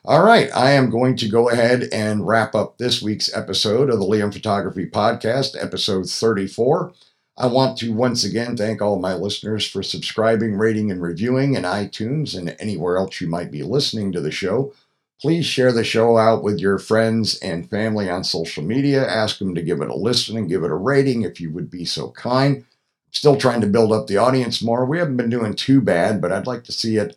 All 0.06 0.22
right, 0.22 0.50
I 0.54 0.72
am 0.72 0.90
going 0.90 1.16
to 1.16 1.30
go 1.30 1.50
ahead 1.50 1.88
and 1.94 2.28
wrap 2.28 2.56
up 2.56 2.78
this 2.78 3.02
week's 3.02 3.34
episode 3.34 3.90
of 3.90 4.00
the 4.00 4.06
Liam 4.06 4.34
Photography 4.34 4.86
Podcast, 4.86 5.56
episode 5.58 6.10
34. 6.10 6.92
I 7.38 7.48
want 7.48 7.78
to 7.78 7.94
once 7.94 8.26
again 8.26 8.58
thank 8.58 8.82
all 8.82 9.00
my 9.00 9.16
listeners 9.16 9.66
for 9.66 9.82
subscribing, 9.82 10.56
rating, 10.56 10.92
and 10.92 11.02
reviewing 11.02 11.56
in 11.56 11.64
iTunes 11.64 12.38
and 12.38 12.54
anywhere 12.60 12.98
else 12.98 13.22
you 13.22 13.28
might 13.28 13.50
be 13.50 13.64
listening 13.64 14.12
to 14.12 14.20
the 14.20 14.30
show. 14.30 14.74
Please 15.22 15.46
share 15.46 15.72
the 15.72 15.86
show 15.86 16.18
out 16.18 16.44
with 16.44 16.60
your 16.60 16.78
friends 16.78 17.40
and 17.40 17.70
family 17.70 18.10
on 18.10 18.26
social 18.26 18.62
media. 18.62 19.08
Ask 19.08 19.40
them 19.40 19.56
to 19.56 19.62
give 19.62 19.82
it 19.82 19.90
a 19.90 19.96
listen 19.96 20.36
and 20.36 20.50
give 20.50 20.66
it 20.66 20.70
a 20.70 20.76
rating 20.76 21.22
if 21.22 21.40
you 21.40 21.50
would 21.52 21.72
be 21.72 21.86
so 21.86 22.12
kind. 22.12 22.66
Still 23.14 23.38
trying 23.38 23.62
to 23.62 23.68
build 23.68 23.92
up 23.92 24.08
the 24.08 24.18
audience 24.18 24.62
more. 24.62 24.86
We 24.86 24.98
haven't 24.98 25.18
been 25.18 25.30
doing 25.30 25.54
too 25.54 25.82
bad, 25.82 26.20
but 26.20 26.32
I'd 26.32 26.48
like 26.48 26.64
to 26.66 26.72
see 26.72 26.98
it 26.98 27.16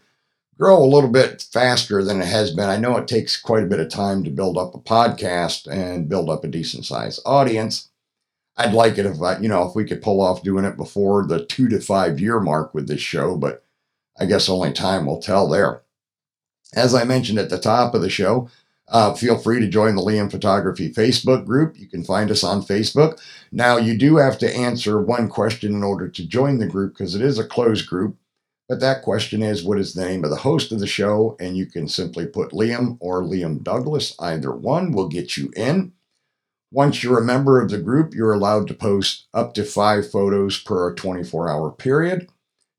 grow 0.59 0.83
a 0.83 0.85
little 0.85 1.11
bit 1.11 1.43
faster 1.43 2.03
than 2.03 2.21
it 2.21 2.27
has 2.27 2.51
been. 2.53 2.69
I 2.69 2.77
know 2.79 2.97
it 2.97 3.09
takes 3.09 3.41
quite 3.41 3.63
a 3.63 3.67
bit 3.67 3.81
of 3.81 3.89
time 3.89 4.25
to 4.25 4.31
build 4.31 4.57
up 4.57 4.75
a 4.75 4.79
podcast 4.79 5.67
and 5.67 6.09
build 6.09 6.31
up 6.31 6.45
a 6.45 6.49
decent 6.49 6.85
sized 6.85 7.21
audience. 7.27 7.89
I'd 8.57 8.73
like 8.73 8.97
it 8.97 9.07
if 9.07 9.21
I, 9.21 9.39
you 9.39 9.49
know, 9.49 9.69
if 9.69 9.75
we 9.75 9.85
could 9.85 10.03
pull 10.03 10.21
off 10.21 10.43
doing 10.43 10.65
it 10.65 10.77
before 10.77 11.27
the 11.27 11.45
two 11.45 11.69
to 11.69 11.81
five 11.81 12.19
year 12.21 12.41
mark 12.41 12.73
with 12.73 12.89
this 12.89 13.01
show, 13.01 13.37
but 13.37 13.65
I 14.19 14.25
guess 14.25 14.49
only 14.49 14.73
time 14.73 15.05
will 15.05 15.21
tell 15.21 15.47
there. 15.49 15.83
As 16.75 16.95
I 16.95 17.05
mentioned 17.05 17.39
at 17.39 17.51
the 17.51 17.59
top 17.59 17.95
of 17.95 18.01
the 18.01 18.11
show, 18.11 18.49
uh, 18.89 19.15
feel 19.15 19.39
free 19.39 19.61
to 19.61 19.69
join 19.69 19.97
the 19.97 20.03
Liam 20.03 20.31
Photography 20.31 20.93
Facebook 20.93 21.45
group. 21.45 21.79
You 21.79 21.89
can 21.89 22.05
find 22.05 22.31
us 22.31 22.45
on 22.45 22.63
Facebook. 22.63 23.21
Now, 23.51 23.77
you 23.77 23.99
do 23.99 24.17
have 24.17 24.39
to 24.39 24.57
answer 24.57 25.01
one 25.01 25.29
question 25.29 25.75
in 25.75 25.83
order 25.83 26.09
to 26.09 26.27
join 26.27 26.59
the 26.59 26.67
group 26.67 26.95
because 26.95 27.15
it 27.15 27.23
is 27.23 27.39
a 27.39 27.47
closed 27.47 27.89
group. 27.89 28.17
But 28.69 28.81
that 28.81 29.03
question 29.03 29.43
is 29.43 29.65
what 29.65 29.79
is 29.79 29.95
the 29.95 30.05
name 30.05 30.25
of 30.25 30.31
the 30.31 30.37
host 30.37 30.73
of 30.73 30.81
the 30.81 30.87
show? 30.87 31.37
And 31.41 31.57
you 31.57 31.67
can 31.67 31.89
simply 31.89 32.27
put 32.27 32.53
Liam 32.53 32.97
or 33.01 33.23
Liam 33.23 33.63
Douglas. 33.63 34.15
Either 34.19 34.53
one 34.53 34.93
will 34.93 35.09
get 35.09 35.37
you 35.37 35.53
in. 35.57 35.93
Once 36.73 37.03
you're 37.03 37.19
a 37.19 37.25
member 37.25 37.61
of 37.61 37.71
the 37.71 37.79
group, 37.79 38.13
you're 38.13 38.33
allowed 38.33 38.67
to 38.69 38.75
post 38.75 39.29
up 39.33 39.55
to 39.55 39.65
five 39.65 40.11
photos 40.11 40.61
per 40.61 40.95
24 40.95 41.49
hour 41.49 41.71
period. 41.71 42.29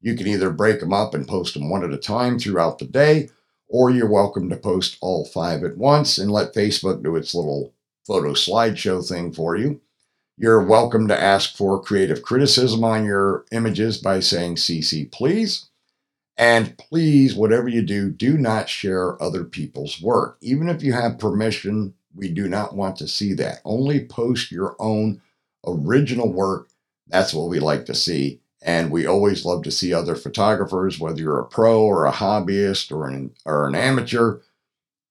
You 0.02 0.16
can 0.16 0.28
either 0.28 0.52
break 0.52 0.82
them 0.82 0.94
up 0.94 1.14
and 1.14 1.28
post 1.28 1.54
them 1.54 1.70
one 1.70 1.84
at 1.84 1.94
a 1.94 1.98
time 1.98 2.38
throughout 2.38 2.80
the 2.80 2.86
day, 2.86 3.30
or 3.68 3.90
you're 3.90 4.10
welcome 4.10 4.50
to 4.50 4.58
post 4.58 4.98
all 5.02 5.26
five 5.26 5.64
at 5.64 5.78
once 5.78 6.18
and 6.18 6.32
let 6.32 6.54
Facebook 6.54 7.04
do 7.04 7.16
its 7.16 7.36
little 7.36 7.74
photo 8.06 8.32
slideshow 8.32 9.08
thing 9.08 9.32
for 9.32 9.56
you. 9.56 9.82
You're 10.38 10.64
welcome 10.64 11.08
to 11.08 11.20
ask 11.20 11.56
for 11.56 11.82
creative 11.82 12.22
criticism 12.22 12.84
on 12.84 13.06
your 13.06 13.46
images 13.52 13.98
by 13.98 14.20
saying 14.20 14.56
CC 14.56 15.12
please. 15.12 15.70
And 16.38 16.78
please, 16.78 17.34
whatever 17.34 17.68
you 17.68 17.82
do, 17.82 18.12
do 18.12 18.38
not 18.38 18.70
share 18.70 19.22
other 19.22 19.44
people's 19.44 20.00
work. 20.00 20.38
Even 20.42 20.70
if 20.70 20.84
you 20.84 20.94
have 20.94 21.18
permission, 21.18 21.96
we 22.16 22.30
do 22.30 22.48
not 22.48 22.76
want 22.76 22.98
to 22.98 23.08
see 23.08 23.34
that. 23.34 23.62
Only 23.66 24.06
post 24.06 24.52
your 24.52 24.76
own 24.80 25.22
original 25.66 26.32
work. 26.32 26.70
That's 27.08 27.34
what 27.34 27.50
we 27.50 27.60
like 27.60 27.86
to 27.88 27.96
see. 27.96 28.40
And 28.62 28.92
we 28.92 29.06
always 29.06 29.46
love 29.46 29.64
to 29.64 29.72
see 29.72 29.94
other 29.94 30.16
photographers, 30.16 31.00
whether 31.00 31.22
you're 31.22 31.40
a 31.40 31.46
pro 31.46 31.82
or 31.82 32.06
a 32.06 32.12
hobbyist 32.12 32.92
or 32.92 33.08
an, 33.08 33.32
or 33.46 33.68
an 33.68 33.76
amateur. 33.76 34.40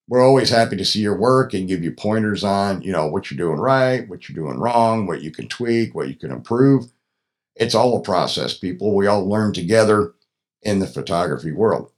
We're 0.09 0.24
always 0.24 0.50
happy 0.50 0.76
to 0.76 0.85
see 0.85 1.00
your 1.00 1.18
work 1.18 1.54
and 1.54 1.68
give 1.68 1.82
you 1.82 1.92
pointers 1.92 2.44
on, 2.44 2.82
you 2.82 2.92
know, 2.92 3.06
what 3.06 3.30
you're 3.30 3.38
doing 3.38 3.59
right, 3.59 4.09
what 4.09 4.28
you're 4.28 4.37
doing 4.37 4.59
wrong, 4.59 5.06
what 5.06 5.22
you 5.22 5.30
can 5.30 5.48
tweak, 5.48 5.94
what 5.94 6.09
you 6.09 6.14
can 6.14 6.30
improve. 6.30 6.92
It's 7.56 7.74
all 7.74 7.96
a 7.96 8.02
process, 8.02 8.56
people. 8.56 8.94
We 8.94 9.06
all 9.06 9.28
learn 9.28 9.52
together 9.52 10.14
in 10.62 10.78
the 10.78 10.87
photography 10.87 11.52
world. 11.52 11.92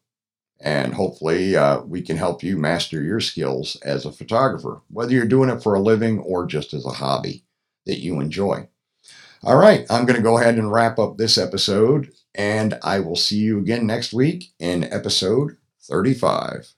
And 0.61 0.94
hopefully, 0.94 1.56
uh, 1.56 1.82
we 1.82 2.02
can 2.02 2.16
help 2.16 2.42
you 2.42 2.56
master 2.56 3.02
your 3.02 3.20
skills 3.20 3.76
as 3.82 4.04
a 4.04 4.12
photographer, 4.12 4.80
whether 4.90 5.12
you're 5.12 5.24
doing 5.24 5.50
it 5.50 5.62
for 5.62 5.74
a 5.74 5.80
living 5.80 6.18
or 6.18 6.46
just 6.46 6.74
as 6.74 6.84
a 6.84 6.90
hobby 6.90 7.44
that 7.87 8.00
you 8.00 8.20
enjoy. 8.20 8.68
All 9.44 9.57
right, 9.57 9.87
I'm 9.88 10.05
going 10.05 10.16
to 10.16 10.22
go 10.22 10.38
ahead 10.38 10.57
and 10.57 10.72
wrap 10.72 10.98
up 10.98 11.16
this 11.16 11.38
episode, 11.38 12.11
and 12.35 12.79
I 12.83 12.98
will 13.01 13.16
see 13.16 13.38
you 13.38 13.59
again 13.59 13.87
next 13.87 14.12
week 14.12 14.53
in 14.59 14.85
episode 14.85 15.57
35. 15.83 16.72